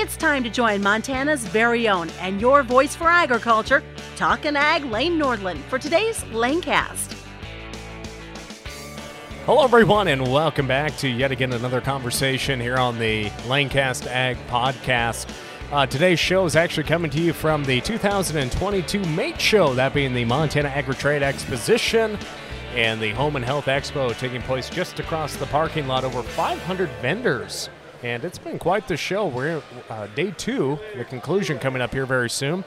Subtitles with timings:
[0.00, 3.82] It's time to join Montana's very own and your voice for agriculture,
[4.14, 7.16] Talkin' Ag Lane Nordlund, for today's Lanecast.
[9.44, 14.36] Hello, everyone, and welcome back to yet again another conversation here on the Lanecast Ag
[14.46, 15.34] Podcast.
[15.72, 20.14] Uh, today's show is actually coming to you from the 2022 MATE Show, that being
[20.14, 22.16] the Montana Agri-Trade Exposition
[22.76, 26.04] and the Home and Health Expo taking place just across the parking lot.
[26.04, 27.68] Over 500 vendors,
[28.02, 29.26] and it's been quite the show.
[29.26, 32.64] We're uh, day two, the conclusion coming up here very soon,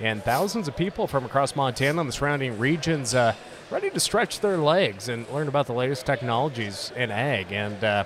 [0.00, 3.34] and thousands of people from across Montana and the surrounding regions uh,
[3.70, 7.52] ready to stretch their legs and learn about the latest technologies in ag.
[7.52, 8.04] And uh,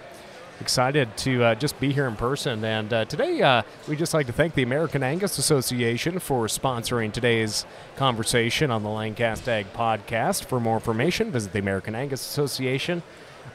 [0.60, 2.64] excited to uh, just be here in person.
[2.64, 7.12] And uh, today, uh, we just like to thank the American Angus Association for sponsoring
[7.12, 10.44] today's conversation on the Lanecast Ag podcast.
[10.44, 13.02] For more information, visit the American Angus Association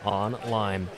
[0.04, 0.90] online.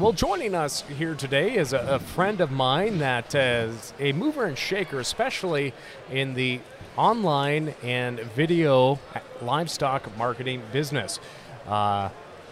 [0.00, 4.46] Well, joining us here today is a, a friend of mine that is a mover
[4.46, 5.74] and shaker, especially
[6.10, 6.60] in the
[6.96, 8.98] online and video
[9.42, 11.20] livestock marketing business.
[11.66, 12.08] Uh,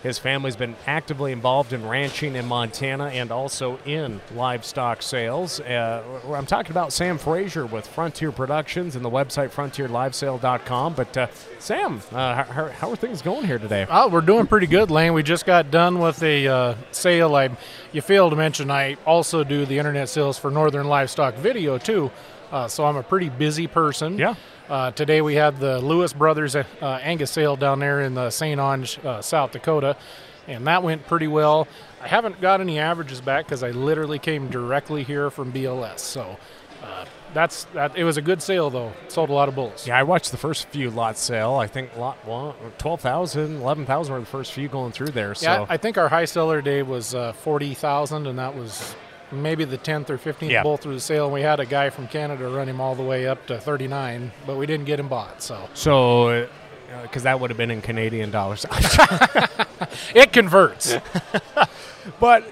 [0.09, 5.61] his family's been actively involved in ranching in Montana and also in livestock sales.
[5.61, 10.95] Uh, I'm talking about Sam Fraser with Frontier Productions and the website frontierlivesale.com.
[10.95, 11.27] But uh,
[11.59, 13.87] Sam, uh, how, how, are things going here today?
[13.91, 15.13] Oh, we're doing pretty good, Lane.
[15.13, 17.37] We just got done with a uh, sale.
[17.37, 17.51] I,
[17.93, 22.11] you failed to mention I also do the internet sales for Northern Livestock Video too.
[22.51, 24.17] Uh, so I'm a pretty busy person.
[24.17, 24.37] Yeah.
[24.69, 28.61] Uh, today we had the Lewis Brothers uh, Angus sale down there in the St.
[28.61, 29.97] Onge, uh, South Dakota,
[30.47, 31.67] and that went pretty well.
[32.03, 36.01] I haven't got any averages back because I literally came directly here from BLS.
[36.01, 36.37] So
[36.83, 37.97] uh, that's that.
[37.97, 38.93] It was a good sale though.
[39.09, 39.87] Sold a lot of bulls.
[39.87, 41.55] Yeah, I watched the first few lot sale.
[41.55, 45.35] I think lot one, 12,000, 11,000 were the first few going through there.
[45.35, 48.95] So yeah, I think our high seller day was uh, 40,000, and that was
[49.33, 50.63] maybe the 10th or 15th yeah.
[50.63, 51.27] bull through the sale.
[51.27, 54.33] And we had a guy from Canada run him all the way up to 39,
[54.47, 55.43] but we didn't get him bought.
[55.43, 56.49] So, so
[57.03, 58.65] because uh, that would have been in Canadian dollars.
[60.15, 60.97] it converts.
[62.21, 62.45] but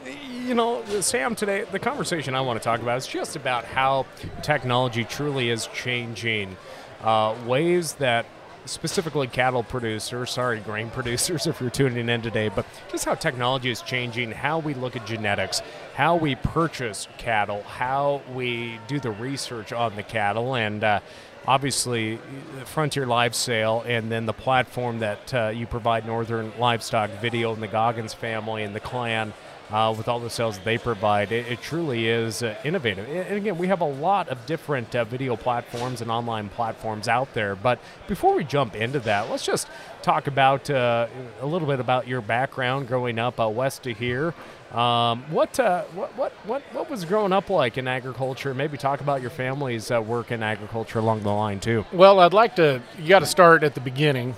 [0.47, 4.07] you know, Sam, today the conversation I want to talk about is just about how
[4.43, 6.57] technology truly is changing
[7.03, 8.27] uh, ways that
[8.67, 13.71] specifically cattle producers, sorry, grain producers, if you're tuning in today, but just how technology
[13.71, 15.63] is changing, how we look at genetics,
[15.95, 21.01] how we purchase cattle, how we do the research on the cattle, and uh,
[21.47, 22.19] obviously
[22.65, 27.63] Frontier Live Sale, and then the platform that uh, you provide Northern Livestock Video and
[27.63, 29.33] the Goggins family and the clan
[29.71, 31.33] uh, with all the sales they provide.
[31.33, 33.09] It, it truly is uh, innovative.
[33.09, 37.33] And again, we have a lot of different uh, video platforms and online platforms out
[37.35, 37.57] there.
[37.57, 39.69] But before we jump into that, let's just
[40.03, 41.09] talk about uh,
[41.41, 44.35] a little bit about your background growing up uh, west of here.
[44.73, 48.53] Um, what, uh, what, what, what, what was growing up like in agriculture?
[48.53, 51.85] Maybe talk about your family's work in agriculture along the line, too.
[51.93, 54.35] Well, I'd like to, you got to start at the beginning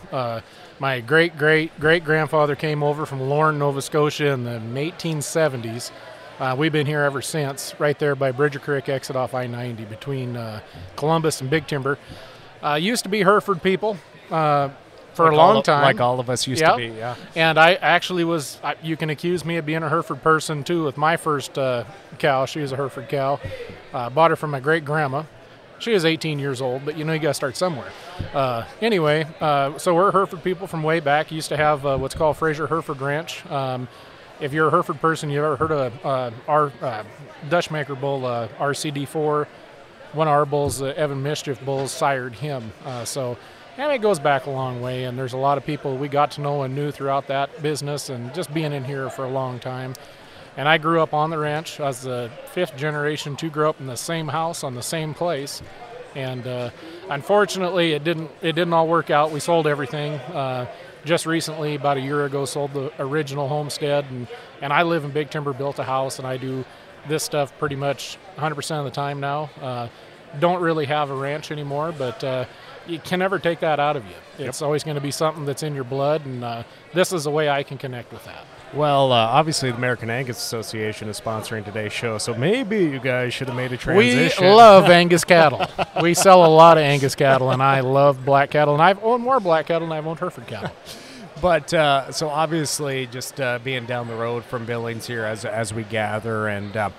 [0.81, 5.91] my great great great grandfather came over from Lorne, Nova Scotia in the 1870s.
[6.39, 9.87] Uh, we've been here ever since, right there by Bridger Creek exit off I 90
[9.87, 10.61] between uh,
[10.95, 11.99] Columbus and Big Timber.
[12.63, 13.97] Uh, used to be Hereford people
[14.31, 14.69] uh,
[15.15, 15.83] for like a long time.
[15.83, 16.73] Like all of us used yep.
[16.73, 17.17] to be, yeah.
[17.35, 20.97] And I actually was, you can accuse me of being a Hereford person too with
[20.97, 21.85] my first uh,
[22.21, 22.47] cow.
[22.47, 23.41] She was a Hereford cow.
[23.93, 25.25] Uh, bought her from my great grandma.
[25.81, 27.91] She is 18 years old, but you know you got to start somewhere.
[28.35, 31.31] Uh, anyway, uh, so we're Hereford people from way back.
[31.31, 33.47] Used to have uh, what's called Fraser Hereford Ranch.
[33.47, 33.87] Um,
[34.41, 37.05] if you're a Hereford person, you've ever heard of uh, our uh,
[37.49, 39.47] Dutchmaker bull, uh, RCD4.
[40.15, 42.73] One of our bulls, Evan Mischief bulls, sired him.
[43.05, 43.37] so,
[43.77, 45.05] and it goes back a long way.
[45.05, 48.09] And there's a lot of people we got to know and knew throughout that business,
[48.09, 49.95] and just being in here for a long time.
[50.59, 51.79] And I grew up on the ranch.
[51.79, 55.15] I was the fifth generation to grow up in the same house on the same
[55.15, 55.63] place.
[56.17, 56.71] And uh,
[57.09, 59.31] unfortunately, it didn't it didn't all work out.
[59.31, 60.15] We sold everything.
[60.15, 60.67] Uh,
[61.05, 64.27] just recently, about a year ago, sold the original homestead, and,
[64.61, 66.65] and I live in Big Timber, built a house, and I do
[67.07, 69.49] this stuff pretty much 100% of the time now.
[69.63, 69.89] Uh,
[70.41, 72.45] don't really have a ranch anymore, but uh,
[72.89, 74.45] you can never take that out of you.
[74.45, 74.67] It's yep.
[74.67, 77.49] always going to be something that's in your blood, and uh, this is a way
[77.49, 78.45] I can connect with that.
[78.75, 83.33] Well, uh, obviously, the American Angus Association is sponsoring today's show, so maybe you guys
[83.33, 84.45] should have made a transition.
[84.45, 85.67] We love Angus cattle.
[86.03, 89.23] we sell a lot of Angus cattle, and I love black cattle, and I've owned
[89.23, 90.71] more black cattle than I've owned Hereford cattle.
[91.41, 95.73] but uh, so obviously, just uh, being down the road from Billings here as as
[95.73, 96.91] we gather, and uh,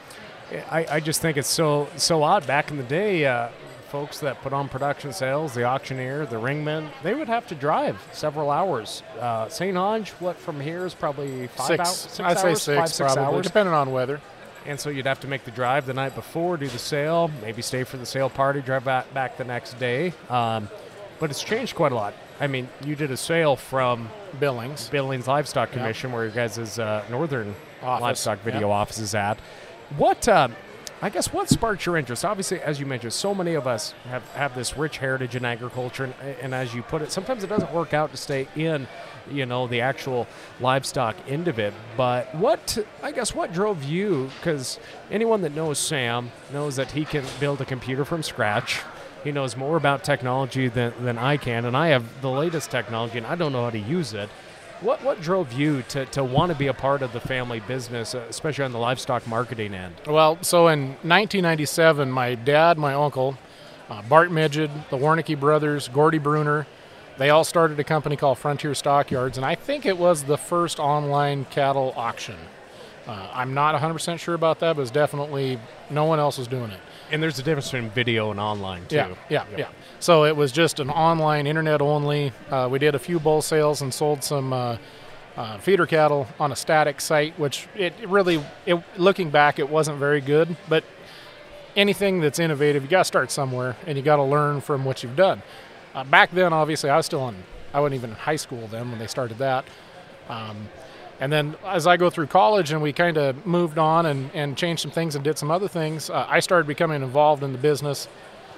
[0.71, 2.47] I, I, just think it's so so odd.
[2.47, 3.49] Back in the day, uh,
[3.89, 7.99] folks that put on production sales, the auctioneer, the ringmen, they would have to drive
[8.13, 9.03] several hours.
[9.19, 9.75] Uh, St.
[9.75, 11.79] Onge, what from here is probably five six.
[11.79, 11.97] hours?
[11.97, 13.45] Six I'd hours, say six, five, six probably, hours.
[13.47, 14.21] depending on weather.
[14.65, 17.61] and so you'd have to make the drive the night before, do the sale, maybe
[17.61, 20.13] stay for the sale party, drive back, back the next day.
[20.29, 20.69] Um,
[21.19, 22.13] but it's changed quite a lot.
[22.39, 24.09] I mean, you did a sale from
[24.39, 24.89] Billings.
[24.89, 27.53] Billings Livestock Commission, where your guys' uh, northern
[27.83, 28.75] Office, livestock video yeah.
[28.75, 29.37] office is at.
[29.97, 30.55] What, um,
[31.01, 32.25] I guess, what sparked your interest?
[32.25, 36.03] Obviously, as you mentioned, so many of us have, have this rich heritage in agriculture,
[36.03, 38.85] and, and as you put it, sometimes it doesn't work out to stay in,
[39.31, 40.27] you know, the actual
[40.59, 41.73] livestock end of it.
[41.95, 44.29] But what, I guess, what drove you?
[44.39, 44.77] Because
[45.09, 48.81] anyone that knows Sam knows that he can build a computer from scratch.
[49.23, 53.17] He knows more about technology than, than I can, and I have the latest technology,
[53.17, 54.29] and I don't know how to use it.
[54.81, 58.15] What, what drove you to, to want to be a part of the family business,
[58.15, 59.95] uh, especially on the livestock marketing end?
[60.07, 63.37] Well, so in 1997, my dad, my uncle,
[63.89, 66.65] uh, Bart Midget, the Warnicki brothers, Gordy Bruner,
[67.17, 70.79] they all started a company called Frontier Stockyards, and I think it was the first
[70.79, 72.37] online cattle auction.
[73.05, 75.59] Uh, I'm not 100% sure about that, but it's definitely
[75.89, 76.79] no one else was doing it.
[77.11, 78.95] And there's a difference between video and online, too.
[78.95, 79.67] Yeah, yeah, yeah.
[79.99, 82.31] So it was just an online, internet only.
[82.49, 84.77] Uh, we did a few bull sales and sold some uh,
[85.35, 89.69] uh, feeder cattle on a static site, which it it really, it, looking back, it
[89.69, 90.55] wasn't very good.
[90.67, 90.83] But
[91.75, 95.01] anything that's innovative, you got to start somewhere, and you got to learn from what
[95.01, 95.41] you've done.
[95.95, 97.35] Uh, back then, obviously, I was still in,
[97.73, 99.65] I wasn't even in high school then when they started that.
[100.29, 100.69] Um,
[101.19, 104.57] and then as I go through college and we kind of moved on and, and
[104.57, 107.57] changed some things and did some other things, uh, I started becoming involved in the
[107.57, 108.07] business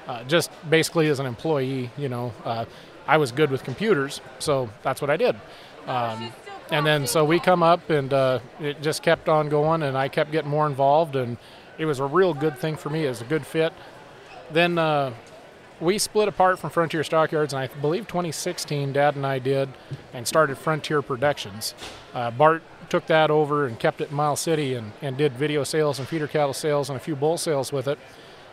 [0.08, 1.90] uh, just basically as an employee.
[1.98, 2.66] You know, uh,
[3.08, 5.36] I was good with computers, so that's what I did.
[5.88, 6.32] Um,
[6.70, 10.08] and then so we come up and uh, it just kept on going and I
[10.08, 11.38] kept getting more involved and
[11.78, 13.08] it was a real good thing for me.
[13.08, 13.74] Was a good fit.
[14.52, 15.14] Then uh,
[15.80, 19.70] we split apart from Frontier Stockyards, and I believe 2016, Dad and I did,
[20.14, 21.74] and started Frontier Productions.
[22.14, 25.64] Uh, Bart took that over and kept it in Miles City and, and did video
[25.64, 27.98] sales and feeder cattle sales and a few bull sales with it.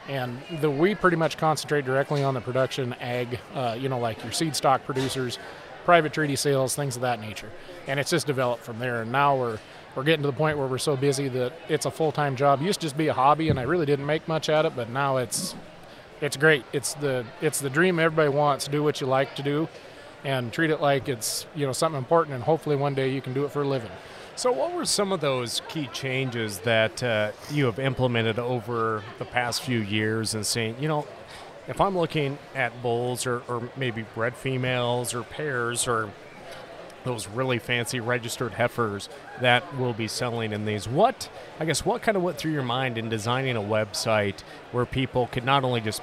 [0.08, 4.22] And the, we pretty much concentrate directly on the production ag, uh, you know, like
[4.22, 5.38] your seed stock producers,
[5.84, 7.50] private treaty sales, things of that nature.
[7.86, 9.02] And it's just developed from there.
[9.02, 9.58] And now we're
[9.94, 12.62] we're getting to the point where we're so busy that it's a full time job.
[12.62, 14.76] It used to just be a hobby, and I really didn't make much at it,
[14.76, 15.56] but now it's
[16.20, 16.64] it's great.
[16.72, 18.68] It's the it's the dream everybody wants.
[18.68, 19.68] Do what you like to do,
[20.28, 22.34] and treat it like it's you know something important.
[22.34, 23.90] And hopefully one day you can do it for a living.
[24.36, 29.24] So, what were some of those key changes that uh, you have implemented over the
[29.24, 31.06] past few years and saying, you know,
[31.66, 36.10] if I'm looking at bulls or, or maybe bred females or pairs or
[37.04, 39.08] those really fancy registered heifers
[39.40, 40.86] that will be selling in these.
[40.86, 44.42] What, I guess, what kind of went through your mind in designing a website
[44.72, 46.02] where people could not only just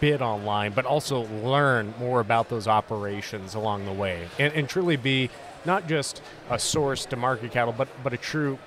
[0.00, 4.96] bid online, but also learn more about those operations along the way and, and truly
[4.96, 5.30] be
[5.64, 8.58] not just a source to market cattle, but, but a true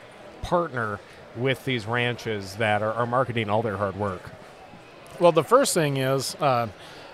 [0.42, 1.00] partner
[1.36, 4.22] with these ranches that are, are marketing all their hard work?
[5.20, 6.68] Well, the first thing is uh,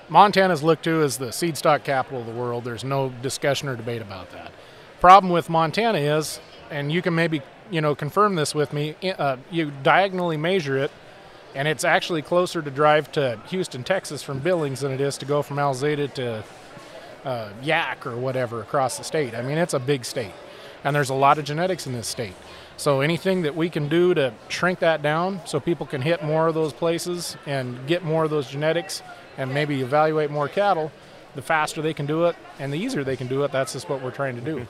[0.09, 2.63] Montana's looked to as the seed stock capital of the world.
[2.63, 4.51] There's no discussion or debate about that.
[5.00, 6.39] Problem with Montana is,
[6.69, 10.92] and you can maybe you know confirm this with me, uh, you diagonally measure it,
[11.56, 15.25] and it's actually closer to drive to Houston, Texas from Billings than it is to
[15.25, 16.44] go from Alzada to
[17.25, 19.36] uh, Yaak or whatever across the state.
[19.36, 20.33] I mean, it's a big state,
[20.83, 22.33] and there's a lot of genetics in this state.
[22.78, 26.47] So anything that we can do to shrink that down so people can hit more
[26.47, 29.04] of those places and get more of those genetics
[29.37, 30.92] and maybe evaluate more cattle,
[31.35, 33.87] the faster they can do it and the easier they can do it, that's just
[33.87, 34.68] what we're trying to do.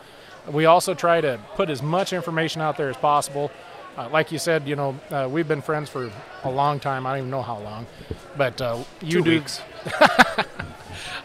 [0.52, 3.52] We also try to put as much information out there as possible.
[3.98, 6.10] Uh, like you said, you know, uh, we've been friends for
[6.44, 7.06] a long time.
[7.06, 7.86] I don't even know how long,
[8.38, 9.30] but uh, you Two do.
[9.32, 9.62] weeks.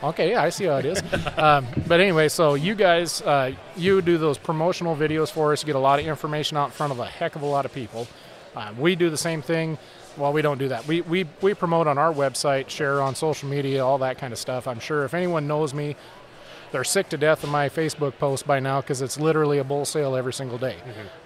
[0.02, 1.02] Okay, yeah, I see how it is.
[1.38, 5.66] um, but anyway, so you guys, uh, you do those promotional videos for us, You
[5.66, 7.72] get a lot of information out in front of a heck of a lot of
[7.72, 8.06] people.
[8.54, 9.78] Uh, we do the same thing.
[10.16, 10.86] Well, we don't do that.
[10.86, 14.38] We, we, we promote on our website, share on social media, all that kind of
[14.38, 14.68] stuff.
[14.68, 15.96] I'm sure if anyone knows me,
[16.72, 19.84] they're sick to death of my Facebook post by now because it's literally a bull
[19.86, 20.76] sale every single day.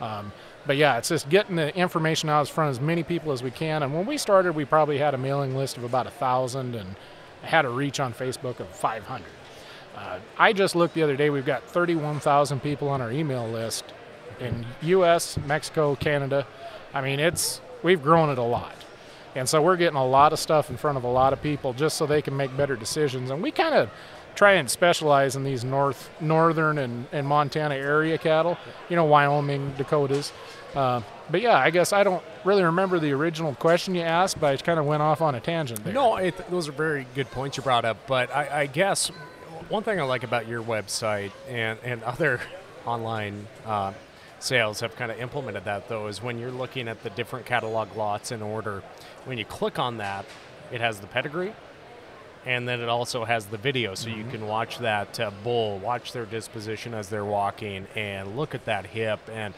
[0.01, 0.33] Um,
[0.67, 3.43] but yeah, it's just getting the information out in front of as many people as
[3.43, 3.83] we can.
[3.83, 6.97] And when we started, we probably had a mailing list of about a thousand and
[7.43, 9.25] had a reach on Facebook of 500.
[9.97, 11.31] Uh, I just looked the other day.
[11.31, 13.85] We've got 31,000 people on our email list
[14.39, 16.47] in U.S., Mexico, Canada.
[16.95, 18.75] I mean, it's we've grown it a lot,
[19.35, 21.73] and so we're getting a lot of stuff in front of a lot of people
[21.73, 23.31] just so they can make better decisions.
[23.31, 23.91] And we kind of
[24.35, 28.59] try and specialize in these north, northern, and, and Montana area cattle.
[28.89, 30.33] You know, Wyoming, Dakotas.
[30.75, 34.53] Uh, but yeah, I guess I don't really remember the original question you asked, but
[34.53, 35.93] I kind of went off on a tangent there.
[35.93, 38.07] No, those are very good points you brought up.
[38.07, 39.09] But I, I guess
[39.69, 42.41] one thing I like about your website and, and other
[42.87, 43.93] online uh,
[44.41, 47.95] sales have kind of implemented that though is when you're looking at the different catalog
[47.95, 48.83] lots in order
[49.27, 50.25] when you click on that
[50.73, 51.53] it has the pedigree
[52.47, 56.13] and then it also has the video so you can watch that uh, bull watch
[56.13, 59.53] their disposition as they're walking and look at that hip and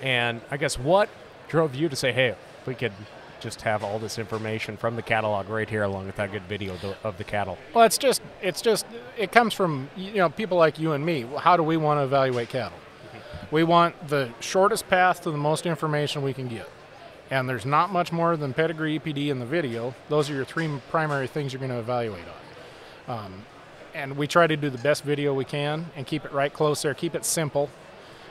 [0.00, 1.08] and i guess what
[1.48, 2.34] drove you to say hey
[2.66, 2.92] we could
[3.40, 6.76] just have all this information from the catalog right here along with that good video
[7.02, 8.86] of the cattle Well, it's just it's just
[9.18, 11.26] it comes from you know people like you and me.
[11.38, 12.78] How do we want to evaluate cattle?
[13.50, 16.68] We want the shortest path to the most information we can get.
[17.32, 19.94] And there's not much more than pedigree, EPD, and the video.
[20.10, 22.24] Those are your three primary things you're going to evaluate
[23.08, 23.18] on.
[23.24, 23.32] Um,
[23.94, 26.82] and we try to do the best video we can and keep it right close
[26.82, 26.92] there.
[26.92, 27.70] Keep it simple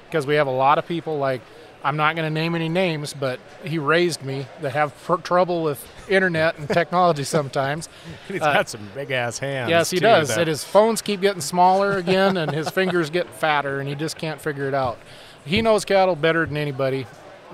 [0.05, 1.41] because we have a lot of people like
[1.83, 5.63] I'm not going to name any names, but he raised me that have tr- trouble
[5.63, 7.89] with internet and technology sometimes.
[8.27, 10.27] he's Uh, got some big ass hands Yes, he too, does.
[10.27, 13.95] that- And his phones keep getting smaller again, and his fingers get fatter, and he
[13.95, 14.99] just can't figure it out.
[15.43, 17.07] He knows cattle better than anybody.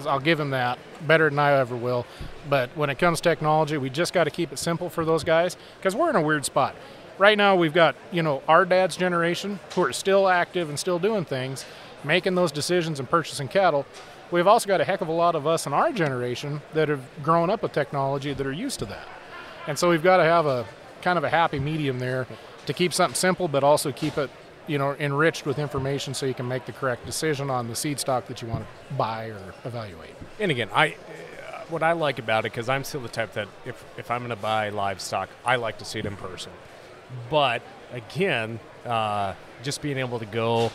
[0.05, 0.77] I'll give him that.
[1.07, 2.05] Better than I ever will.
[2.49, 5.23] But when it comes to technology, we just got to keep it simple for those
[5.23, 6.75] guys because we're in a weird spot.
[7.17, 10.99] Right now, we've got you know our dad's generation who are still active and still
[10.99, 11.65] doing things,
[12.03, 13.85] making those decisions and purchasing cattle.
[14.29, 17.01] We've also got a heck of a lot of us in our generation that have
[17.23, 19.07] grown up with technology that are used to that.
[19.67, 20.65] And so we've got to have a
[21.01, 22.27] kind of a happy medium there
[22.65, 24.29] to keep something simple, but also keep it,
[24.67, 27.99] you know, enriched with information so you can make the correct decision on the seed
[27.99, 30.15] stock that you want to buy or evaluate.
[30.39, 33.47] And again, I uh, what I like about it because I'm still the type that
[33.65, 36.51] if if I'm going to buy livestock, I like to see it in person.
[37.29, 39.33] But again, uh,
[39.63, 40.71] just being able to go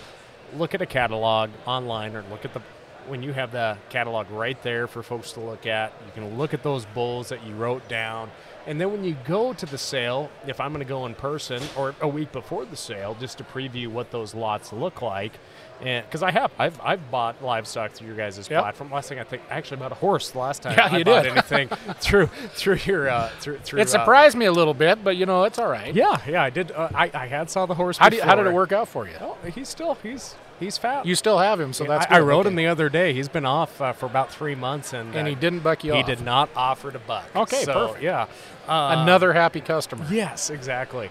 [0.55, 2.63] look at a catalog online or look at the
[3.07, 6.55] when you have the catalog right there for folks to look at, you can look
[6.55, 8.31] at those bulls that you wrote down.
[8.67, 11.63] And then when you go to the sale, if I'm going to go in person
[11.77, 15.33] or a week before the sale, just to preview what those lots look like,
[15.81, 18.61] and because I have, I've, I've bought livestock through your guys' Yep.
[18.63, 18.93] platform.
[18.93, 21.05] Last thing I think, I actually bought a horse the last time Yeah, I you
[21.05, 21.33] bought did.
[21.33, 21.69] anything
[22.01, 23.81] through through your uh, through through.
[23.81, 25.93] It uh, surprised me a little bit, but you know, it's all right.
[25.93, 26.71] yeah, yeah, I did.
[26.71, 27.99] Uh, I I had saw the horse.
[27.99, 29.15] How, do you, how did it work out for you?
[29.21, 31.05] Oh, he's still he's he's fat.
[31.05, 33.13] You still have him, so that's I, I rode him the other day.
[33.13, 35.93] He's been off uh, for about three months, and and uh, he didn't buck you
[35.93, 35.97] off.
[35.97, 36.19] He off.
[36.19, 37.25] did not offer to buck.
[37.35, 38.03] Okay, so, perfect.
[38.03, 38.27] Yeah.
[38.69, 40.07] Uh, Another happy customer.
[40.11, 41.11] Yes, exactly.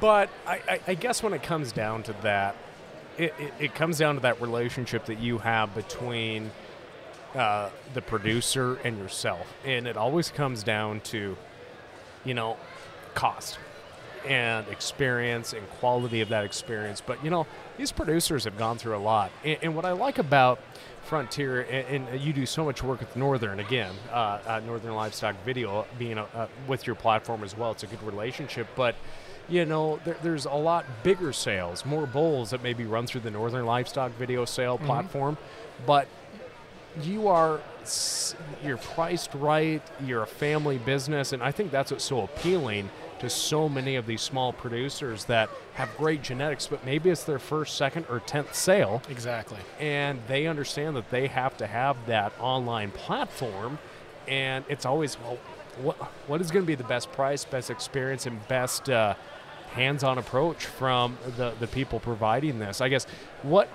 [0.00, 2.56] But I, I, I guess when it comes down to that,
[3.18, 6.50] it, it, it comes down to that relationship that you have between
[7.34, 9.52] uh, the producer and yourself.
[9.64, 11.36] And it always comes down to,
[12.24, 12.56] you know,
[13.14, 13.58] cost
[14.26, 17.00] and experience and quality of that experience.
[17.04, 19.30] But, you know, these producers have gone through a lot.
[19.44, 20.60] And, and what I like about
[21.02, 25.36] Frontier, and, and you do so much work with Northern, again, uh, uh, Northern Livestock
[25.44, 28.66] Video being a, uh, with your platform as well, it's a good relationship.
[28.74, 28.94] But,
[29.48, 33.30] you know, there, there's a lot bigger sales, more bulls that maybe run through the
[33.30, 35.36] Northern Livestock Video sale platform.
[35.86, 36.08] But
[37.02, 37.60] you are
[38.64, 42.88] you're priced right you're a family business and i think that's what's so appealing
[43.24, 47.38] to so many of these small producers that have great genetics but maybe it's their
[47.38, 49.02] first second or 10th sale.
[49.08, 49.58] Exactly.
[49.80, 53.78] and they understand that they have to have that online platform.
[54.28, 55.38] And it's always well
[55.82, 55.96] what
[56.28, 59.14] what is going to be the best price best experience and best uh,
[59.72, 62.80] hands-on approach from the the people providing this?
[62.80, 63.06] I guess
[63.42, 63.68] what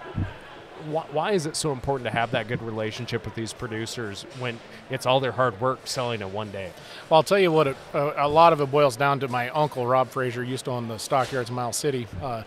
[0.88, 4.59] why, why is it so important to have that good relationship with these producers when
[4.89, 6.71] it's all their hard work selling in one day
[7.09, 9.50] Well, I'll tell you what, it, uh, a lot of it boils down to my
[9.50, 12.07] uncle, Rob Fraser, used to own the stockyards in Miles City.
[12.21, 12.43] Uh,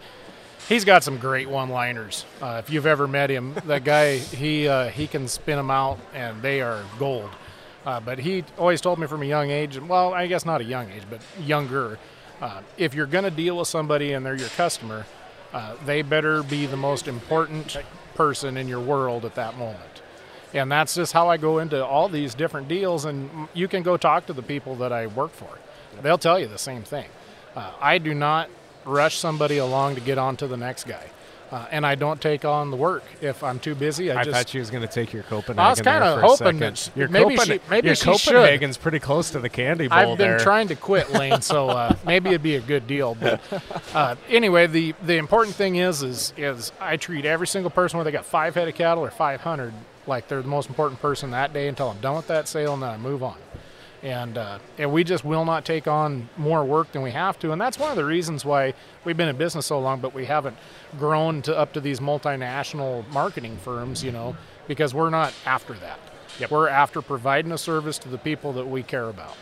[0.69, 2.25] he's got some great one-liners.
[2.41, 5.99] Uh, if you've ever met him, that guy, he uh, he can spin them out,
[6.15, 7.31] and they are gold.
[7.85, 10.65] Uh, but he always told me from a young age, well, I guess not a
[10.65, 11.99] young age, but younger,
[12.41, 15.05] uh, if you're going to deal with somebody and they're your customer,
[15.53, 17.77] uh, they better be the most important
[18.15, 20.03] person in your world at that moment.
[20.55, 23.05] And that's just how I go into all these different deals.
[23.05, 25.49] And you can go talk to the people that I work for.
[26.03, 27.07] They'll tell you the same thing.
[27.57, 28.49] Uh, I do not
[28.85, 31.11] rush somebody along to get on to the next guy.
[31.53, 34.11] Uh, and I don't take on the work if I'm too busy.
[34.11, 35.59] I, I, just thought she was going to take your Copenhagen.
[35.59, 36.61] I was kinda hoping second.
[36.61, 38.33] that your maybe Copen- she- maybe your she should.
[38.33, 40.39] Copenhagen's pretty close to the candy bowl I've been there.
[40.39, 43.15] trying to quit, Lane, so uh, maybe it'd be a good deal.
[43.15, 43.43] But
[43.95, 48.11] uh, anyway, the the important thing is is is I treat every single person whether
[48.11, 49.75] they got five head of cattle or five hundred
[50.07, 52.83] like they're the most important person that day until I'm done with that sale and
[52.83, 53.37] then I move on.
[54.03, 57.53] And uh, and we just will not take on more work than we have to,
[57.53, 60.25] and that's one of the reasons why we've been in business so long, but we
[60.25, 60.57] haven't
[60.99, 66.01] grown to up to these multinational marketing firms, you know, because we're not after that.
[66.51, 69.37] We're after providing a service to the people that we care about.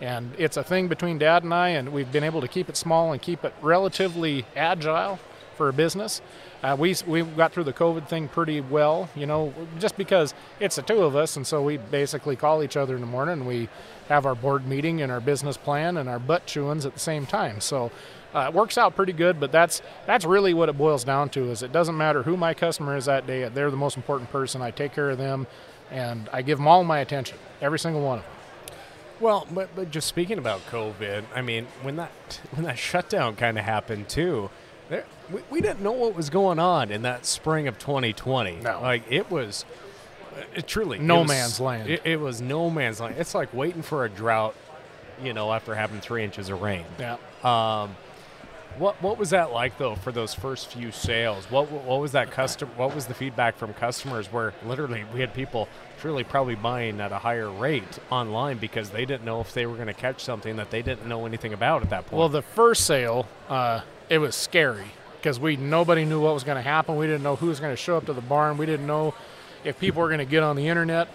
[0.00, 2.76] And it's a thing between Dad and I, and we've been able to keep it
[2.76, 5.20] small and keep it relatively agile
[5.52, 6.20] for a business.
[6.62, 10.76] Uh, we we got through the COVID thing pretty well, you know, just because it's
[10.76, 13.40] the two of us, and so we basically call each other in the morning.
[13.40, 13.68] and We
[14.08, 17.26] have our board meeting and our business plan and our butt chewings at the same
[17.26, 17.60] time.
[17.60, 17.90] So
[18.34, 19.40] uh, it works out pretty good.
[19.40, 21.50] But that's that's really what it boils down to.
[21.50, 23.48] Is it doesn't matter who my customer is that day.
[23.48, 24.62] They're the most important person.
[24.62, 25.46] I take care of them,
[25.90, 28.32] and I give them all my attention, every single one of them.
[29.20, 33.56] Well, but, but just speaking about COVID, I mean, when that when that shutdown kind
[33.56, 34.50] of happened too,
[34.92, 38.56] there, we, we didn't know what was going on in that spring of 2020.
[38.56, 38.80] No.
[38.80, 39.64] like it was
[40.54, 41.88] it truly No was- man's land.
[41.90, 43.16] It, it was no man's land.
[43.18, 44.54] It's like waiting for a drought,
[45.22, 46.84] you know, after having three inches of rain.
[46.98, 47.16] Yeah.
[47.42, 47.96] Um,
[48.78, 51.50] what what was that like though for those first few sales?
[51.50, 52.70] What what was that custom?
[52.76, 54.32] What was the feedback from customers?
[54.32, 55.68] Where literally we had people
[56.00, 59.74] truly probably buying at a higher rate online because they didn't know if they were
[59.74, 62.18] going to catch something that they didn't know anything about at that point.
[62.18, 63.82] Well, the first sale, uh,
[64.12, 64.84] it was scary
[65.16, 66.96] because we nobody knew what was going to happen.
[66.96, 68.58] We didn't know who was going to show up to the barn.
[68.58, 69.14] We didn't know
[69.64, 71.08] if people were going to get on the internet.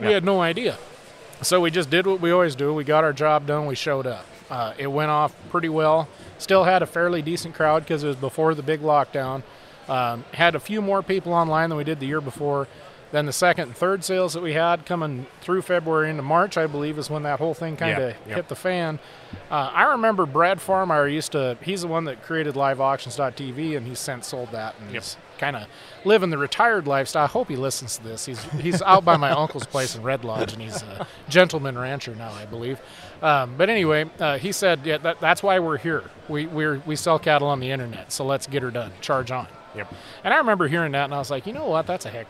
[0.00, 0.12] We Yeah.
[0.14, 0.78] had no idea.
[1.42, 2.72] So we just did what we always do.
[2.72, 3.66] We got our job done.
[3.66, 4.24] We showed up.
[4.50, 6.08] Uh, it went off pretty well.
[6.38, 9.42] Still had a fairly decent crowd because it was before the big lockdown.
[9.86, 12.68] Um, had a few more people online than we did the year before.
[13.12, 16.66] Then the second and third sales that we had coming through February into March, I
[16.66, 18.36] believe, is when that whole thing kind of Yeah, yep.
[18.36, 18.98] hit the fan.
[19.50, 21.56] Uh, I remember Brad Farmeyer used to.
[21.62, 25.66] He's the one that created LiveAuctions.tv, and he's since sold that and he's kind of
[26.04, 27.24] living the retired lifestyle.
[27.24, 28.26] I hope he listens to this.
[28.26, 32.14] He's he's out by my uncle's place in Red Lodge, and he's a gentleman rancher
[32.14, 32.80] now, I believe.
[33.22, 36.04] Um, but anyway, uh, he said, "Yeah, that, that's why we're here.
[36.28, 38.92] We we're, we sell cattle on the internet, so let's get her done.
[39.00, 39.46] Charge on."
[39.76, 39.92] yep.
[40.24, 41.86] And I remember hearing that, and I was like, you know what?
[41.86, 42.26] That's a heck.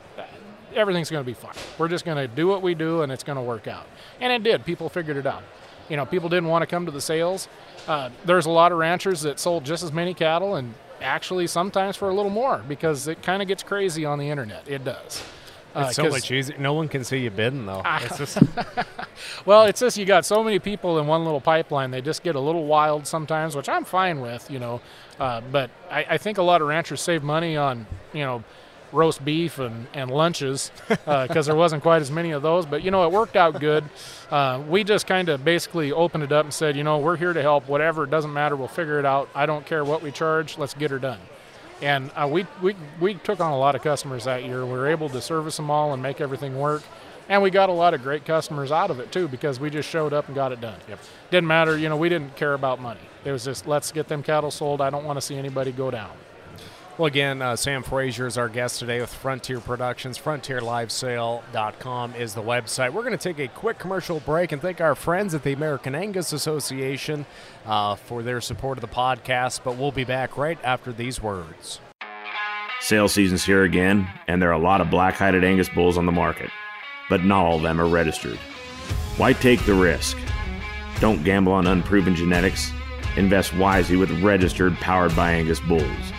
[0.76, 1.54] Everything's going to be fine.
[1.78, 3.86] We're just going to do what we do, and it's going to work out.
[4.20, 4.64] And it did.
[4.64, 5.42] People figured it out.
[5.88, 7.48] You know, people didn't want to come to the sales.
[7.86, 11.96] Uh, there's a lot of ranchers that sold just as many cattle, and actually sometimes
[11.96, 14.68] for a little more because it kind of gets crazy on the internet.
[14.68, 15.22] It does.
[15.74, 16.56] Uh, It's so much easier.
[16.58, 17.82] No one can see you bidding though.
[17.84, 18.38] It's just
[19.44, 21.90] Well, it's just you got so many people in one little pipeline.
[21.90, 24.80] They just get a little wild sometimes, which I'm fine with, you know.
[25.20, 28.42] Uh, but I, I think a lot of ranchers save money on, you know,
[28.96, 32.66] roast beef and, and lunches because there wasn't quite as many of those.
[32.66, 33.84] But, you know, it worked out good.
[34.30, 37.32] Uh, we just kind of basically opened it up and said, you know, we're here
[37.32, 37.68] to help.
[37.68, 38.56] Whatever, it doesn't matter.
[38.56, 39.28] We'll figure it out.
[39.34, 40.58] I don't care what we charge.
[40.58, 41.20] Let's get her done.
[41.82, 44.64] And uh, we, we, we took on a lot of customers that year.
[44.64, 46.82] We were able to service them all and make everything work.
[47.28, 49.88] And we got a lot of great customers out of it too because we just
[49.88, 50.78] showed up and got it done.
[50.88, 50.98] Yep.
[51.30, 53.00] Didn't matter, you know, we didn't care about money.
[53.24, 54.80] It was just let's get them cattle sold.
[54.80, 56.12] I don't want to see anybody go down.
[56.98, 60.16] Well, again, uh, Sam Fraser is our guest today with Frontier Productions.
[60.18, 62.90] FrontierLivesale.com is the website.
[62.94, 65.94] We're going to take a quick commercial break and thank our friends at the American
[65.94, 67.26] Angus Association
[67.66, 69.60] uh, for their support of the podcast.
[69.62, 71.80] But we'll be back right after these words.
[72.80, 76.06] Sale season's here again, and there are a lot of black hided Angus bulls on
[76.06, 76.50] the market,
[77.10, 78.38] but not all of them are registered.
[79.18, 80.16] Why take the risk?
[81.00, 82.70] Don't gamble on unproven genetics.
[83.18, 86.12] Invest wisely with registered, powered by Angus bulls.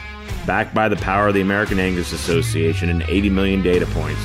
[0.47, 4.21] Backed by the power of the American Angus Association and 80 million data points,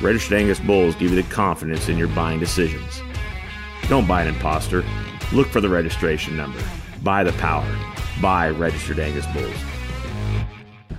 [0.00, 3.02] registered Angus bulls give you the confidence in your buying decisions.
[3.88, 4.84] Don't buy an imposter.
[5.32, 6.60] Look for the registration number.
[7.02, 7.66] Buy the power.
[8.22, 9.73] Buy registered Angus bulls.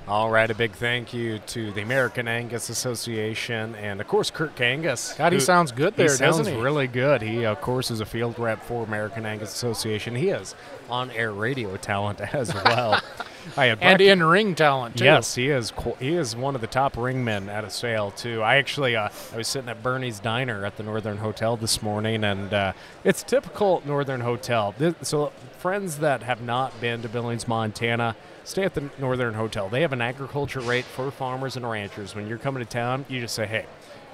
[0.08, 4.62] All right, a big thank you to the American Angus Association and, of course, Kirk
[4.62, 5.16] Angus.
[5.18, 6.62] God, he sounds good he there, sounds doesn't he?
[6.62, 7.24] really good.
[7.24, 10.14] He, of course, is a field rep for American Angus Association.
[10.14, 10.54] He is
[10.92, 13.02] on-air radio talent as well.
[13.58, 15.06] I had And in ring talent too.
[15.06, 15.74] Yes, he is.
[16.00, 18.44] He is one of the top ringmen at a sale too.
[18.44, 22.24] I actually, uh, I was sitting at Bernie's Diner at the Northern Hotel this morning,
[22.24, 24.74] and uh, it's typical Northern Hotel.
[25.02, 29.68] So, friends that have not been to Billings, Montana, stay at the Northern Hotel.
[29.68, 32.16] They have an agriculture rate for farmers and ranchers.
[32.16, 33.66] When you're coming to town, you just say, "Hey,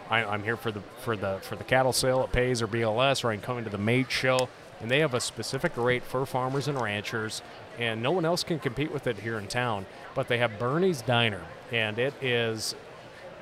[0.09, 3.23] I, I'm here for the for the for the cattle sale at Pays or BLS,
[3.23, 4.49] or I'm coming to the Mate Show."
[4.81, 7.43] And they have a specific rate for farmers and ranchers,
[7.77, 9.85] and no one else can compete with it here in town.
[10.15, 11.41] But they have Bernie's Diner,
[11.71, 12.73] and it is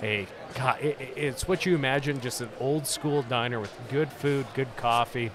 [0.04, 4.47] a God, it- it's what you imagine, just an old school diner with good food,
[4.54, 5.32] good coffee.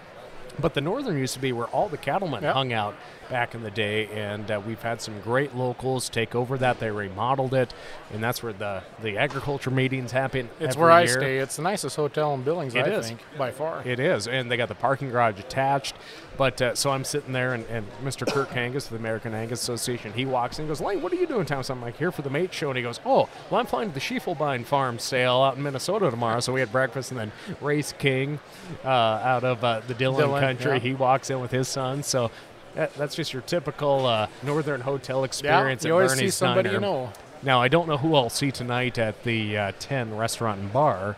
[0.59, 2.55] But the Northern used to be where all the cattlemen Yep.
[2.55, 2.95] hung out
[3.29, 6.81] back in the day, and uh, we've had some great locals take over that.
[6.81, 7.75] They remodeled it,
[8.13, 10.49] and that's where the, the agriculture meetings happen.
[10.61, 11.13] It's where I year.
[11.13, 11.39] stay.
[11.39, 13.09] It's the nicest hotel in Billings, It I is.
[13.09, 13.83] think, by far.
[13.85, 15.95] It is, and they got the parking garage attached.
[16.37, 18.27] But uh, so I'm sitting there, and, and Mr.
[18.27, 21.17] Kirk Angus of the American Angus Association, he walks in and goes, Lane, what are
[21.17, 21.63] you doing, Tom?
[21.63, 22.71] So I'm like, here for the mate show.
[22.71, 26.11] And he goes, oh, well, I'm flying to the Schiefelbein Farm sale out in Minnesota
[26.11, 26.41] tomorrow.
[26.41, 28.41] So we had breakfast, and then Race King
[28.85, 30.79] uh, out of uh, the Dillon, Dillon, country, yeah.
[30.79, 32.03] he walks in with his son.
[32.03, 32.31] So
[32.75, 36.39] That, that's just your typical uh, northern hotel experience yeah, you at always Bernie's see
[36.39, 36.77] somebody Diner.
[36.77, 37.13] you know.
[37.43, 41.17] Now I don't know who I'll see tonight at the uh, Ten Restaurant and Bar.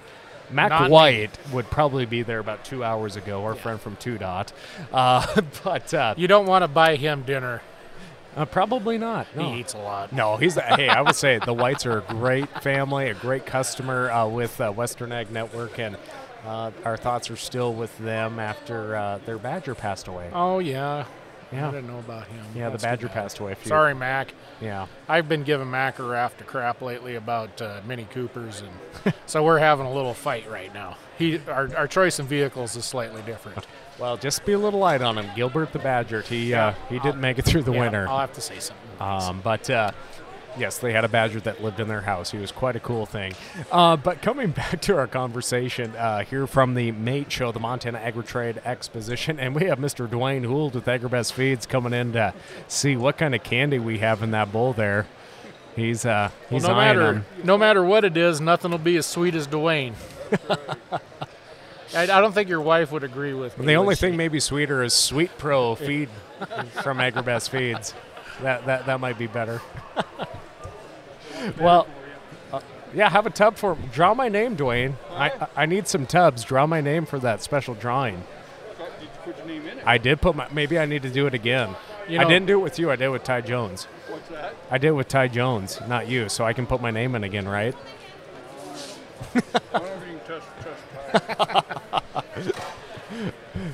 [0.50, 0.90] Mac Not me.
[0.90, 3.42] White would probably be there about two hours ago.
[3.44, 4.52] Our friend from Two Dot,
[4.92, 7.62] uh, but uh, You don't want to buy him dinner.
[8.36, 9.26] uh, probably not.
[9.34, 9.52] No.
[9.52, 10.12] He eats a lot.
[10.12, 10.88] No, he's hey.
[10.88, 14.70] I would say the Whites are a great family, a great customer uh, with uh,
[14.72, 15.96] Western Ag Network, and
[16.44, 20.30] uh, our thoughts are still with them after uh, their Badger passed away.
[20.32, 21.06] Oh yeah.
[21.52, 21.68] Yeah.
[21.68, 22.44] I didn't know about him.
[22.54, 23.52] yeah, the That's too Badger passed away.
[23.52, 24.34] A few, Sorry, Mac.
[24.60, 24.86] Yeah.
[25.08, 29.44] I've been giving Mac a raft of crap lately about uh, Mini Coopers, and so
[29.44, 30.96] we're having a little fight right now.
[31.18, 33.66] He, our, our choice in vehicles is slightly different.
[33.98, 36.20] Well, just be a little light on him, Gilbert the Badger.
[36.20, 38.06] He uh, he didn't make it through the Yeah, winter.
[38.06, 38.84] I'll have to say something.
[39.00, 39.92] Um, but uh,
[40.58, 42.30] yes, they had a badger that lived in their house.
[42.30, 43.34] He was quite a cool thing.
[43.70, 47.98] Uh, but coming back to our conversation uh, here from the Mate Show, the Montana
[47.98, 50.08] Agri-Trade Exposition, and we have Mr.
[50.08, 52.34] Dwayne Hould with AgriBest Feeds coming in to
[52.68, 55.06] see what kind of candy we have in that bowl there.
[55.76, 59.34] He's uh, well, no matter no matter what it is, nothing will be as sweet
[59.34, 59.92] as Dwayne.
[61.94, 63.66] I, I don't think your wife would agree with me.
[63.66, 64.16] The only thing she?
[64.16, 66.08] maybe sweeter is Sweet Pro feed
[66.82, 67.92] from AgriBest Feeds.
[68.40, 69.60] That that that might be better.
[71.60, 71.86] well,
[72.52, 72.60] uh,
[72.94, 74.94] yeah, have a tub for draw my name, Dwayne.
[75.10, 76.44] I I- I need some tubs.
[76.44, 78.16] Draw my name for that special drawing.
[78.16, 79.84] Did you put your name in it?
[79.86, 80.46] I did put my.
[80.52, 81.74] Maybe I need to do it again.
[82.08, 82.90] You I didn't do it with you.
[82.90, 83.84] I did it with Ty Jones.
[84.08, 84.54] What's that?
[84.70, 86.28] I did it with Ty Jones, not you.
[86.28, 87.74] So I can put my name in again, right?
[89.32, 90.44] Whatever you can touch,
[92.44, 92.64] touch.